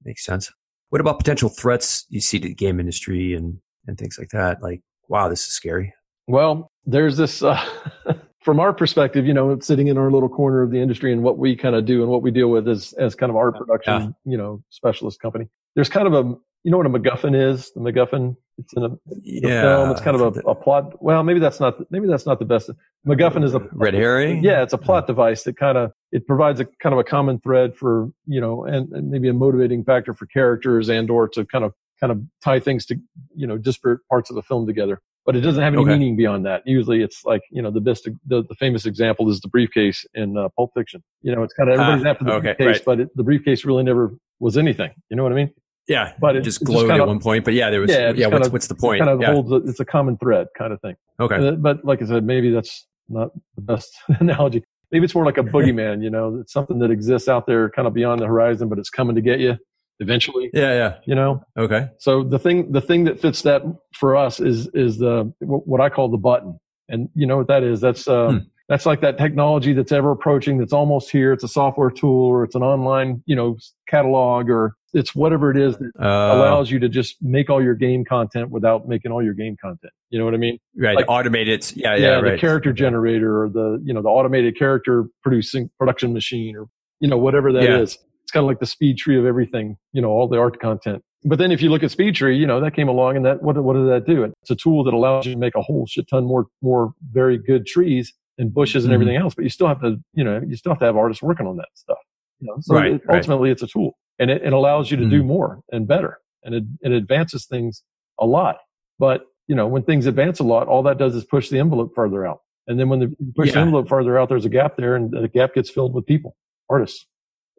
[0.04, 0.50] makes sense.
[0.91, 4.62] What about potential threats you see to the game industry and, and things like that?
[4.62, 5.93] Like, wow, this is scary.
[6.26, 7.62] Well, there's this, uh,
[8.41, 11.39] from our perspective, you know, sitting in our little corner of the industry and what
[11.39, 14.14] we kind of do and what we deal with as, as kind of our production,
[14.24, 15.49] you know, specialist company.
[15.74, 17.72] There's kind of a, you know what a MacGuffin is?
[17.74, 18.90] The MacGuffin, it's in a
[19.22, 19.62] Yeah.
[19.62, 19.90] film.
[19.90, 21.02] It's kind of a, a plot.
[21.02, 22.70] Well, maybe that's not, maybe that's not the best.
[23.07, 24.42] MacGuffin is a red herring.
[24.42, 27.38] yeah, it's a plot device that kind of it provides a kind of a common
[27.40, 31.44] thread for you know, and, and maybe a motivating factor for characters and or to
[31.44, 32.96] kind of kind of tie things to
[33.34, 35.00] you know disparate parts of the film together.
[35.24, 35.92] But it doesn't have any Okay.
[35.98, 36.62] meaning beyond that.
[36.66, 40.36] Usually, it's like you know the best the, the famous example is the briefcase in
[40.38, 41.02] uh, Pulp Fiction.
[41.22, 42.84] You know, it's kind of everybody's Ah, after the okay, briefcase, right.
[42.84, 44.90] but it, the briefcase really never was anything.
[45.11, 45.50] You know what I mean?
[45.89, 46.12] Yeah.
[46.20, 48.47] But it just glowed kind at one point, but yeah, there was, Yeah, yeah, what's,
[48.49, 49.01] of- what's the point?
[49.01, 49.32] Kind of yeah.
[49.32, 50.97] holds a, it's a common thread kind of thing.
[51.20, 51.49] okay.
[51.49, 54.64] Uh, But like I said, maybe that's not the best analogy.
[54.91, 57.87] Maybe it's more like a boogeyman, you know, it's something that exists out there kind
[57.87, 59.57] of beyond the horizon, but it's coming to get you
[60.01, 60.72] eventually, Yeah.
[60.74, 60.95] Yeah.
[61.07, 61.43] you know?
[61.57, 61.89] Okay.
[61.99, 63.62] So the thing, the thing that fits that
[63.95, 66.59] for us is, is the, what I call the button.
[66.89, 67.80] And you know what that is?
[67.80, 68.39] That's, uh, Hmm.
[68.68, 71.32] that's like that technology that's ever approaching, that's almost here.
[71.32, 73.57] It's a software tool or it's an online, you know,
[73.89, 77.74] catalog or it's whatever it is that Uh, allows you to just make all your
[77.74, 79.92] game content without making all your game content.
[80.11, 80.59] You know what I mean?
[80.78, 80.97] right.
[80.97, 81.70] like- automated.
[81.76, 81.94] Yeah.
[81.97, 82.20] Yeah.
[82.22, 86.66] yeah, the character generator or the you know the automated character producing production machine or
[87.01, 87.68] you know whatever that is.
[87.68, 88.03] Yeah.
[88.24, 91.03] It's kind of like the SpeedTree of everything, you know, all the art content.
[91.24, 93.57] But then if you look at SpeedTree, you know that came along and that what
[93.62, 94.24] what did that do?
[94.42, 97.36] It's a tool that allows you to make a whole shit ton more more very
[97.38, 98.94] good trees and bushes and Mhm.
[98.94, 99.34] everything else.
[99.34, 101.57] But you still have to you know you still have to have artists working on
[101.59, 101.99] that stuff.
[102.40, 103.16] You know, so Right, it- right.
[103.16, 106.54] ultimately it's a tool and it, it allows you to do more and better and
[106.54, 107.82] it, it advances things
[108.18, 108.58] a lot.
[108.98, 111.92] But you know, when things advance a lot, all that does is push the envelope
[111.94, 112.40] further out.
[112.66, 115.10] And then when the, you push the envelope further out, there's a gap there, and
[115.12, 116.36] the gap gets filled with people,
[116.68, 117.06] artists,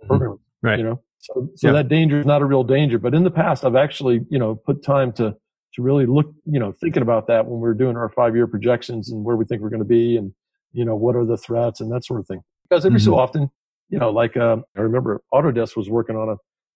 [0.04, 0.08] Mhm.
[0.08, 0.40] programmers.
[0.62, 0.80] Right.
[0.80, 1.74] You know, so so Yeah.
[1.74, 2.98] that danger is not a real danger.
[3.00, 5.36] But in the past, I've actually you know put time to
[5.76, 9.12] to really look, you know, thinking about that when we're doing our five year projections
[9.12, 10.34] and where we think we're going to be, and
[10.74, 12.42] you know what are the threats and that sort of thing.
[12.70, 13.18] Because every so Mhm.
[13.20, 13.52] often,
[13.90, 16.36] you know, like um, I remember Autodesk was working on a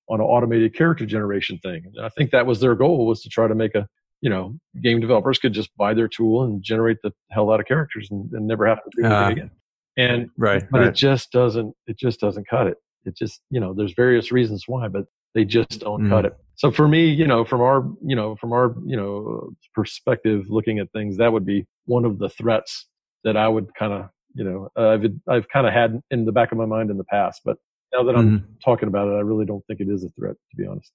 [0.10, 1.84] on an automated character generation thing.
[1.86, 3.88] And I think that was their goal was to try to make a,
[4.22, 7.66] you know, game developers could just buy their tool and generate the hell out of
[7.66, 9.30] characters and, and never have to do anything Ah.
[9.30, 9.52] again.
[9.97, 10.64] And Right.
[10.72, 12.78] but it just doesn't it just doesn't cut it.
[13.06, 16.10] It just, you know, there's various reasons why, but they just don't Mm.
[16.10, 16.36] cut it.
[16.56, 20.80] So for me, you know, from our, you know, from our, you know, perspective looking
[20.80, 22.88] at things, that would be one of the threats
[23.24, 26.32] that I would kind of, you know, uh, I've I've kind of had in the
[26.32, 27.58] back of my mind in the past, but
[27.93, 28.43] now that I'm Mhm.
[28.63, 30.91] talking about it, I really don't think it is a threat, to be honest.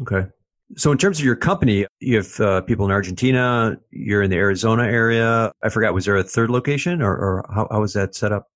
[0.00, 0.26] Okay.
[0.76, 3.78] So, in terms of your company, you have uh, people in Argentina.
[3.90, 5.50] You're in the Arizona area.
[5.62, 5.94] I forgot.
[5.94, 8.48] Was there a third location, or, or how, how was that set up?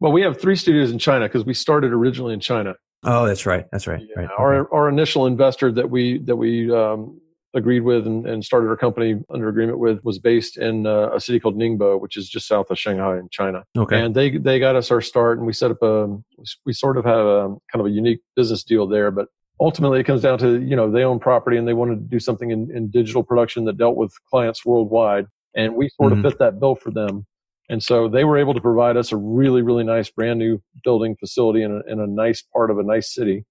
[0.00, 2.74] Well, we have three studios in China because we started originally in China.
[3.04, 3.64] Oh, that's right.
[3.72, 4.02] That's right.
[4.02, 4.22] Yeah.
[4.22, 4.28] right.
[4.38, 4.68] Our Okay.
[4.72, 7.18] our initial investor that we that we um,
[7.54, 11.20] agreed with and, and started our company under agreement with was based in uh, a
[11.20, 13.64] city called Ningbo, which is just south of Shanghai in China.
[13.76, 14.00] Okay.
[14.00, 16.16] And they they got us our start, and we set up a
[16.64, 19.28] we sort of have a kind of a unique business deal there, but.
[19.58, 22.20] Ultimately, it comes down to you know they own property and they wanted to do
[22.20, 25.24] something in, in digital production that dealt with clients worldwide,
[25.54, 26.18] and we sort Mhm.
[26.18, 27.24] of fit that bill for them.
[27.70, 31.16] And so they were able to provide us a really, really nice brand new building
[31.18, 33.46] facility in a, in a nice part of a nice city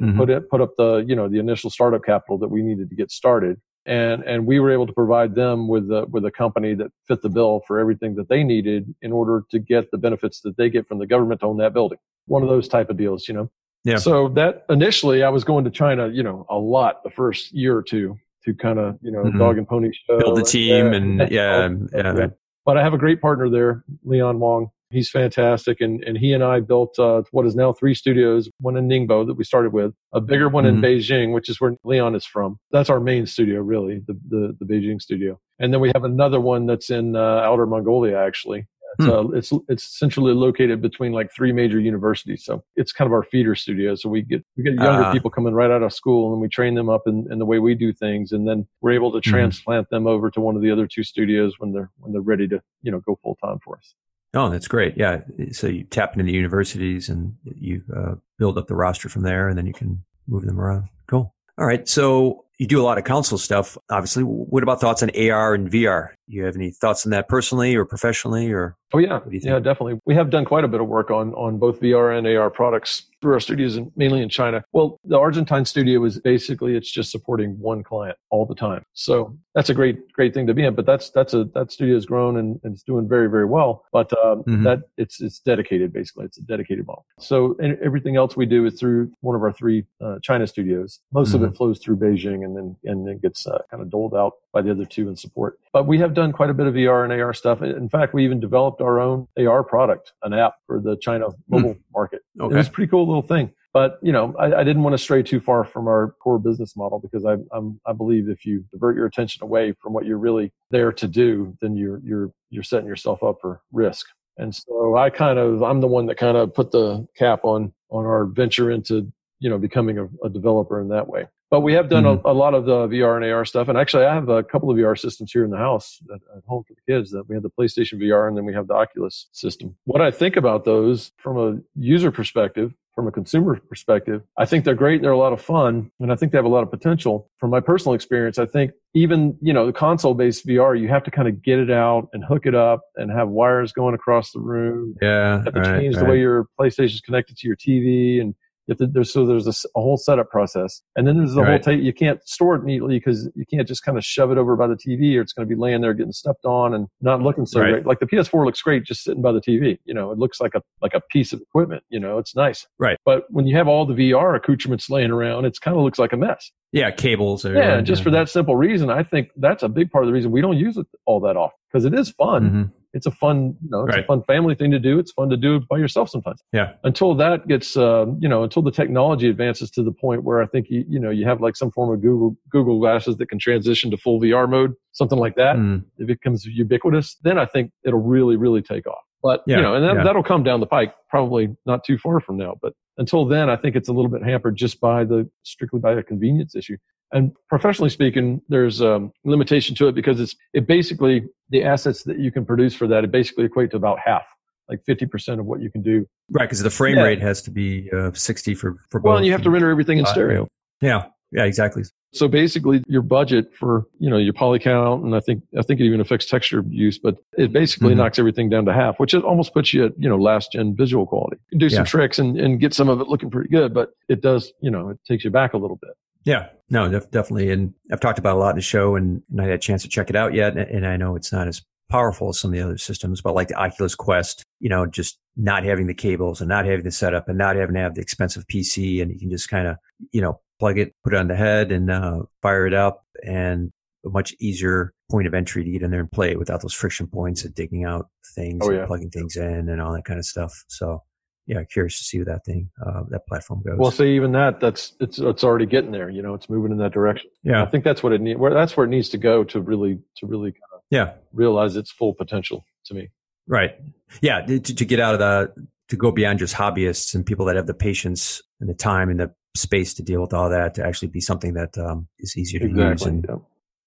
[0.00, 0.16] and Mhm.
[0.18, 2.96] put it, put up the, you know, the initial startup capital that we needed to
[2.96, 3.60] get started.
[3.86, 7.20] And, and we were able to provide them with a, with a company that fit
[7.20, 10.70] the bill for everything that they needed in order to get the benefits that they
[10.70, 11.98] get from the government to own that building.
[12.26, 13.50] One of those type of deals, you know?
[13.84, 13.96] Yeah.
[13.96, 17.76] So that initially I was going to China, you know, a lot the first year
[17.76, 18.16] or two
[18.46, 19.38] to kind of, you know, Mhm.
[19.38, 20.18] dog and pony show.
[20.18, 22.26] Build the team and yeah, yeah, Yeah.
[22.64, 24.70] But I have a great partner there, Leon Wong.
[24.94, 25.80] He's fantastic.
[25.80, 29.26] And, and he and I built uh, what is now three studios, one in Ningbo
[29.26, 30.84] that we started with, a bigger one in Mhm.
[30.84, 32.58] Beijing, which is where Leon is from.
[32.70, 35.38] That's our main studio, really, the, the, the Beijing studio.
[35.58, 38.66] And then we have another one that's in uh, Outer Mongolia, actually.
[38.96, 39.10] It's, Hmm.
[39.10, 43.24] uh, it's it's centrally located between like three major universities, so it's kind of our
[43.24, 43.96] feeder studio.
[43.96, 45.10] So we get we get younger Ah.
[45.12, 47.58] people coming right out of school, and we train them up in, in the way
[47.58, 49.22] we do things, and then we're able to Mhm.
[49.32, 52.46] transplant them over to one of the other two studios when they're when they're ready
[52.46, 53.96] to you know go full time for us.
[54.34, 54.96] Oh, that's great.
[54.96, 55.20] Yeah.
[55.52, 59.48] So you tap into the universities and you uh, build up the roster from there,
[59.48, 60.88] and then you can move them around.
[61.06, 61.32] Cool.
[61.58, 61.88] All right.
[61.88, 63.76] So you do a lot of council stuff.
[63.90, 66.10] Obviously, what about thoughts on AR and VR?
[66.26, 69.40] You have any thoughts on that personally or professionally, or Oh yeah, What do you
[69.42, 70.00] yeah, definitely.
[70.04, 73.04] We have done quite a bit of work on on both VR and AR products
[73.24, 74.62] through our studios, and mainly in China.
[74.74, 79.34] Well, the Argentine studio is basically it's just supporting one client all the time, so
[79.54, 80.74] that's a great great thing to be in.
[80.74, 83.84] But that's that's a that studio has grown and, and it's doing very very well.
[83.92, 84.62] But um, Mhm.
[84.64, 86.26] that it's it's dedicated basically.
[86.26, 87.06] It's a dedicated model.
[87.18, 91.00] So and everything else we do is through one of our three uh, China studios.
[91.12, 91.52] Most of Mm-hmm.
[91.52, 94.60] it flows through Beijing and then and then gets uh, kind of doled out by
[94.60, 95.58] the other two in support.
[95.74, 97.60] But we have done quite a bit of VR and AR stuff.
[97.60, 101.76] In fact, we even developed our own AR product, an app for the China mobile
[101.92, 102.22] market.
[102.36, 102.56] It Hmm.
[102.56, 103.50] Was a pretty cool little thing.
[103.72, 106.76] But you know, I, I didn't want to stray too far from our core business
[106.76, 110.16] model because I, I'm, I believe if you divert your attention away from what you're
[110.18, 114.06] really there to do, then you're you're you're setting yourself up for risk.
[114.38, 117.72] And so I kind of I'm the one that kind of put the cap on
[117.90, 121.26] on our venture into you know becoming a, a developer in that way.
[121.50, 122.26] But we have done a, mm-hmm.
[122.26, 124.76] a lot of the VR and AR stuff, and actually I have a couple of
[124.76, 127.10] VR systems here in the house at, at home for the kids.
[127.10, 129.76] That we have the PlayStation VR and then we have the Oculus system.
[129.84, 134.64] What I think about those from a user perspective, from a consumer perspective, I think
[134.64, 136.62] they're great and they're a lot of fun, and I think they have a lot
[136.62, 137.30] of potential.
[137.38, 141.10] From my personal experience, I think even you know the console-based VR, you have to
[141.10, 144.40] kind of get it out and hook it up and have wires going across the
[144.40, 147.56] room yeah, you have to right, change the way your PlayStation is connected to your
[147.56, 148.34] TV, and
[148.68, 151.82] to, there's so there's a, a whole setup process, and then there's the whole tape.
[151.82, 154.66] you can't store it neatly because you can't just kind of shove it over by
[154.66, 157.46] the TV, or it's going to be laying there getting stepped on and not looking
[157.46, 157.70] so Right.
[157.72, 157.86] great.
[157.86, 160.54] Like the PS4 looks great just sitting by the TV, you know, it looks like
[160.54, 162.66] a like a piece of equipment, you know, it's nice.
[162.78, 162.98] Right.
[163.04, 166.12] But when you have all the VR accoutrements laying around, it kind of looks like
[166.12, 166.50] a mess.
[166.72, 167.44] yeah, cables.
[167.44, 170.08] Are, Yeah, and just for that simple reason, I think that's a big part of
[170.08, 172.72] the reason we don't use it all that often because it is fun Mhm.
[172.94, 174.04] It's a fun, you know, it's Right.
[174.04, 174.98] a fun family thing to do.
[174.98, 176.40] It's fun to do it by yourself sometimes.
[176.52, 176.72] Yeah.
[176.84, 180.46] Until that gets, um, you know, until the technology advances to the point where I
[180.46, 183.38] think you, you know, you have like some form of Google Google glasses that can
[183.38, 185.56] transition to full VR mode, something like that.
[185.56, 185.84] Mm.
[185.98, 189.02] If it becomes ubiquitous, then I think it'll really, really take off.
[189.22, 190.04] But Yeah, you know, and that, yeah.
[190.04, 192.56] that'll come down the pike, probably not too far from now.
[192.62, 195.92] But until then, I think it's a little bit hampered just by the strictly by
[195.92, 196.76] a convenience issue.
[197.14, 202.18] And professionally speaking, there's a limitation to it because it's it basically the assets that
[202.18, 204.24] you can produce for that it basically equate to about half,
[204.68, 206.06] like 50% of what you can do.
[206.30, 207.04] Right, because the frame Yeah.
[207.04, 209.08] rate has to be uh, 60 for, for both.
[209.08, 210.48] Well, and you have to render everything in Uh, stereo.
[210.82, 211.84] Yeah, yeah, exactly.
[212.12, 215.78] So basically, your budget for you know your poly count, and I think I think
[215.80, 217.98] it even affects texture use, but it basically Mhm.
[217.98, 220.74] knocks everything down to half, which it almost puts you at you know last gen
[220.76, 221.36] visual quality.
[221.50, 221.84] You can do some Yeah.
[221.86, 224.90] tricks and, and get some of it looking pretty good, but it does you know
[224.90, 225.90] it takes you back a little bit.
[226.24, 227.50] Yeah, no, def- definitely.
[227.50, 229.88] And I've talked about a lot in the show and not had a chance to
[229.88, 230.56] check it out yet.
[230.56, 233.34] And, and I know it's not as powerful as some of the other systems, but
[233.34, 236.90] like the Oculus Quest, you know, just not having the cables and not having the
[236.90, 239.76] setup and not having to have the expensive PC and you can just kind of,
[240.12, 243.70] you know, plug it, put it on the head and uh, fire it up and
[244.06, 246.72] a much easier point of entry to get in there and play it without those
[246.74, 248.86] friction points of digging out things Oh, and yeah.
[248.86, 250.64] plugging things in and all that kind of stuff.
[250.68, 251.02] So
[251.46, 253.76] yeah, curious to see where that thing, uh, that platform goes.
[253.78, 256.08] Well, see, even that, that's it's it's already getting there.
[256.08, 257.30] You know, it's moving in that direction.
[257.42, 258.38] yeah, I think that's what it need.
[258.38, 261.76] Where that's where it needs to go to really to really kind of yeah, realize
[261.76, 262.64] its full potential.
[262.86, 263.10] To me,
[263.46, 263.72] right.
[264.20, 267.56] Yeah, to, to get out of the to go beyond just hobbyists and people that
[267.56, 270.84] have the patience and the time and the space to deal with all that to
[270.84, 273.02] actually be something that um, is easier to use.
[273.02, 273.36] And yeah.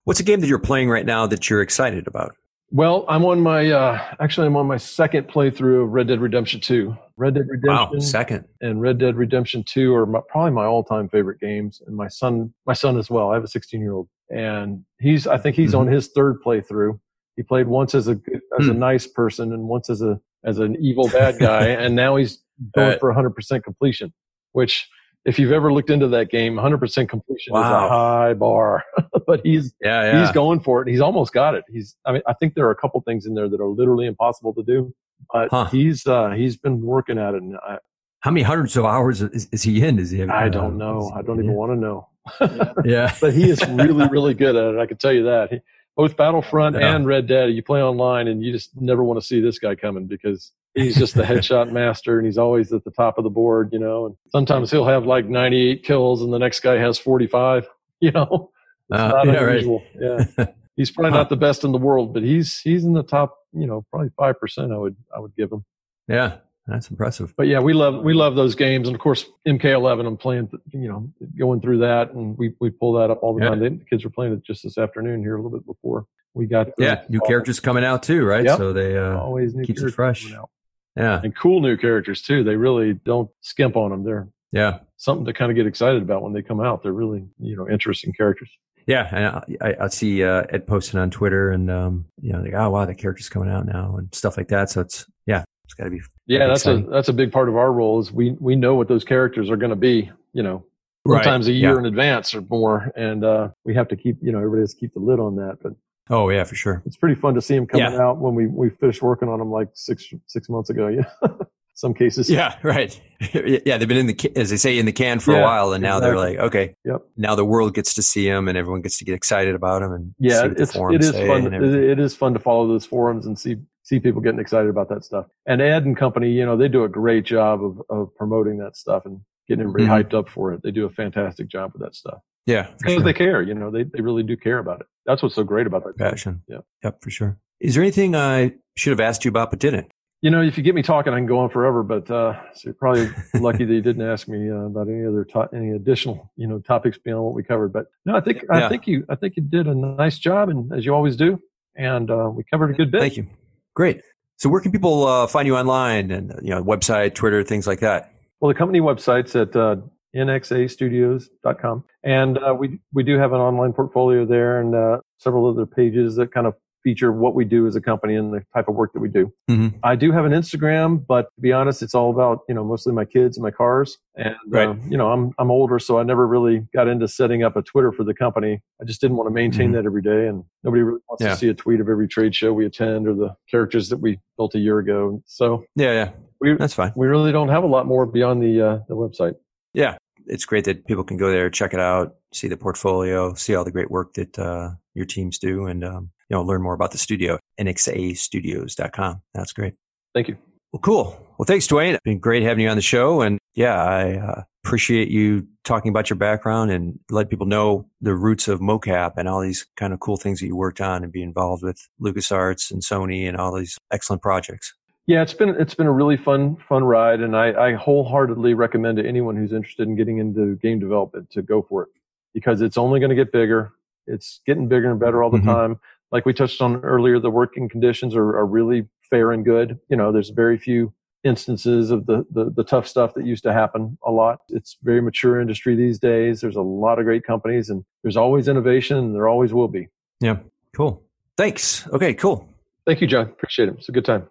[0.04, 2.36] what's a game that you're playing right now that you're excited about?
[2.70, 6.60] Well, I'm on my uh, actually I'm on my second playthrough of Red Dead Redemption
[6.60, 6.96] 2.
[7.16, 8.46] Red Dead Redemption Wow, second.
[8.62, 12.54] and Red Dead Redemption 2 are my, probably my all-time favorite games, and my son
[12.66, 13.32] my son as well.
[13.32, 15.80] I have a 16 year old, and he's I think he's Mhm.
[15.80, 17.00] on his third playthrough.
[17.38, 18.20] He played once as a
[18.60, 18.80] as a Hmm.
[18.80, 22.44] nice person and once as a as an evil bad guy, and now he's
[22.76, 24.14] going for 100% completion.
[24.52, 24.90] Which,
[25.26, 28.84] if you've ever looked into that game, 100% completion is a high bar,
[29.28, 30.20] but he's Yeah, yeah.
[30.22, 30.88] he's going for it.
[30.88, 31.64] He's almost got it.
[31.70, 34.06] He's, I mean, I think there are a couple things in there that are literally
[34.06, 34.94] impossible to do,
[35.34, 35.66] but Huh.
[35.66, 37.42] he's, uh, he's been working at it.
[37.42, 37.78] And I,
[38.22, 40.00] How many hundreds of hours is, is he in?
[40.00, 40.24] Is he?
[40.24, 41.12] I uh, don't know.
[41.14, 43.14] I don't even want to know, Yeah.
[43.20, 44.80] but he is really, really good at it.
[44.80, 45.52] I can tell you that.
[45.52, 45.60] He,
[45.98, 46.96] both Battlefront Yeah.
[46.96, 49.76] and Red Dead, you play online and you just never want to see this guy
[49.76, 53.30] coming because he's just the headshot master and he's always at the top of the
[53.30, 56.98] board, you know, and sometimes he'll have like 98 kills and the next guy has
[56.98, 57.68] 45,
[58.00, 58.52] you know,
[58.90, 59.50] It's Uh, not yeah, right.
[59.64, 59.84] unusual.
[60.00, 60.46] Yeah.
[60.78, 61.18] He's probably Huh.
[61.18, 64.10] not the best in the world, but he's he's in the top, you know, probably
[64.16, 64.72] five percent.
[64.72, 65.66] I would I would give him.
[66.08, 66.36] Yeah,
[66.68, 67.34] that's impressive.
[67.36, 70.06] But yeah, we love we love those games, and of course MK11.
[70.06, 73.44] I'm playing, you know, going through that, and we we pull that up all the
[73.44, 73.50] Yeah.
[73.50, 73.60] time.
[73.60, 76.06] The kids were playing it just this afternoon here a little bit before
[76.36, 76.68] we got.
[76.78, 78.46] the- Yeah, new characters coming out too, right?
[78.46, 78.58] Yep.
[78.60, 80.26] So they, uh, Always new keeps it fresh.
[80.26, 80.52] coming out.
[80.98, 82.44] Yeah, and cool new characters too.
[82.44, 84.04] They really don't skimp on them.
[84.04, 86.84] They're yeah, something to kind of get excited about when they come out.
[86.84, 88.50] They're really you know interesting characters.
[88.88, 89.10] yeah.
[89.12, 92.70] And I, I, see uh, Ed posting on Twitter, and um, you know, like, oh
[92.70, 94.70] wow, the character's coming out now and stuff like that.
[94.70, 96.88] So it's yeah, it's got to be Yeah, that's exciting.
[96.88, 99.50] a that's a big part of our role is we we know what those characters
[99.50, 100.10] are going to be.
[100.34, 100.66] You know,
[101.06, 101.80] Right, sometimes a year yeah.
[101.80, 104.80] in advance or more, and uh, we have to keep you know everybody has to
[104.80, 105.58] keep the lid on that.
[105.62, 105.74] But
[106.10, 106.82] Oh yeah, for sure.
[106.86, 108.02] it's pretty fun to see them coming Yeah.
[108.02, 110.88] out when we we finished working on them like six six months ago.
[111.22, 111.28] Yeah,
[111.76, 112.28] some cases.
[112.28, 113.00] Yeah, right.
[113.34, 115.82] yeah, they've been in the as they say in the can for a while, and
[115.84, 117.02] now they're like, okay, Yep.
[117.18, 119.92] now the world gets to see them, and everyone gets to get excited about them,
[119.92, 120.42] and yeah.
[120.42, 121.54] see what the It's forums it is fun.
[121.54, 125.04] it is fun to follow those forums and see see people getting excited about that
[125.06, 125.28] stuff.
[125.46, 128.76] And Ed and company, you know, they do a great job of of promoting that
[128.76, 130.04] stuff and getting everybody Mhm.
[130.10, 130.62] hyped up for it.
[130.64, 133.04] They do a fantastic job with that stuff yeah, because sure.
[133.04, 133.42] they care.
[133.44, 134.88] You know, they they really do care about it.
[135.06, 135.98] That's what's so great about that.
[135.98, 136.42] passion.
[136.48, 136.60] Yeah.
[136.84, 137.38] Yep, for sure.
[137.60, 139.92] Is there anything I should have asked you about but didn't?
[140.22, 141.84] You know, if you get me talking, I can go on forever.
[141.84, 145.24] But uh, so you're probably lucky that you didn't ask me uh, about any other
[145.26, 147.72] to- any additional you know topics beyond what we covered.
[147.72, 148.66] But no, I think Yeah.
[148.66, 151.40] I think you I think you did a nice job, and as you always do,
[151.76, 153.02] and uh, we covered a good bit.
[153.02, 153.28] Thank you.
[153.76, 154.02] Great.
[154.38, 157.80] So where can people uh, find you online and you know website, Twitter, things like
[157.82, 158.12] that?
[158.40, 159.78] Well, the company website's at uh,
[160.18, 165.66] nxastudios.com, and uh, we we do have an online portfolio there, and uh, several other
[165.66, 166.54] pages that kind of
[166.84, 169.30] feature what we do as a company and the type of work that we do.
[169.50, 169.74] Mhm.
[169.84, 172.94] I do have an Instagram, but to be honest, it's all about you know mostly
[172.94, 174.70] my kids and my cars, and Right.
[174.70, 177.62] uh, you know I'm I'm older, so I never really got into setting up a
[177.62, 178.62] Twitter for the company.
[178.82, 179.74] I just didn't want to maintain Mhm.
[179.74, 181.32] that every day, and nobody really wants Yeah.
[181.32, 184.20] to see a tweet of every trade show we attend or the characters that we
[184.38, 185.22] built a year ago.
[185.26, 186.10] So Yeah, yeah,
[186.40, 186.94] we that's fine.
[186.96, 189.36] we really don't have a lot more beyond the uh, the website.
[189.74, 189.98] Yeah,
[190.28, 193.64] it's great that people can go there, check it out, see the portfolio, see all
[193.64, 196.92] the great work that uh, your teams do, and um, you know learn more about
[196.92, 197.40] the studio.
[197.60, 199.22] NXAstudios.com.
[199.34, 199.74] That's great.
[200.14, 200.38] Thank you.
[200.74, 201.28] Well, cool.
[201.38, 201.94] Well, thanks, Dwayne.
[201.94, 203.22] It's been great having you on the show.
[203.22, 208.14] And yeah, I uh, appreciate you talking about your background and let people know the
[208.14, 211.12] roots of mocap and all these kind of cool things that you worked on and
[211.12, 214.74] be involved with LucasArts and Sony and all these excellent projects.
[215.08, 218.98] Yeah, it's been it's been a really fun fun ride, and I, I wholeheartedly recommend
[218.98, 221.90] to anyone who's interested in getting into game development to go for it
[222.34, 223.72] because it's only going to get bigger.
[224.06, 225.46] It's getting bigger and better all the Mhm.
[225.46, 225.80] time.
[226.12, 229.80] Like we touched on earlier, the working conditions are, are really fair and good.
[229.90, 230.94] You know, there's very few
[231.24, 234.40] instances of the, the the tough stuff that used to happen a lot.
[234.50, 236.42] It's very mature industry these days.
[236.42, 239.88] There's a lot of great companies, and there's always innovation, and there always will be.
[240.20, 240.40] Yeah,
[240.76, 241.02] cool.
[241.38, 241.88] Thanks.
[241.94, 242.46] Okay, cool.
[242.86, 243.28] Thank you, John.
[243.28, 243.76] Appreciate it.
[243.78, 244.28] It's a good time.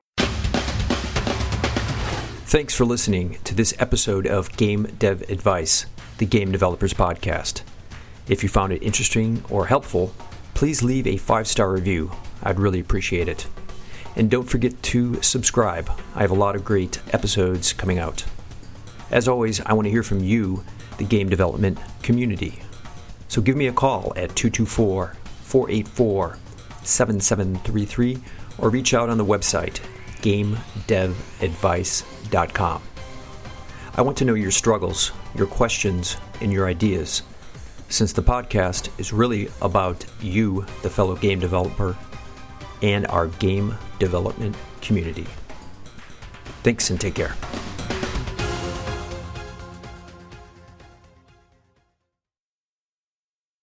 [2.56, 5.84] Thanks for listening to this episode of Game Dev Advice,
[6.16, 7.60] the Game Developers Podcast.
[8.30, 10.14] If you found it interesting or helpful,
[10.54, 12.12] please leave a five star review.
[12.42, 13.46] I'd really appreciate it.
[14.16, 15.90] And don't forget to subscribe.
[16.14, 18.24] I have a lot of great episodes coming out.
[19.10, 20.64] As always, I want to hear from you,
[20.96, 22.60] the game development community.
[23.28, 26.38] So give me a call at 224 484
[26.82, 28.18] 7733
[28.56, 29.78] or reach out on the website
[30.22, 32.15] gamedevadvice.com.
[33.96, 37.22] I want to know your struggles, your questions, and your ideas,
[37.88, 41.96] since the podcast is really about you, the fellow game developer,
[42.82, 45.26] and our game development community.
[46.62, 47.34] Thanks and take care.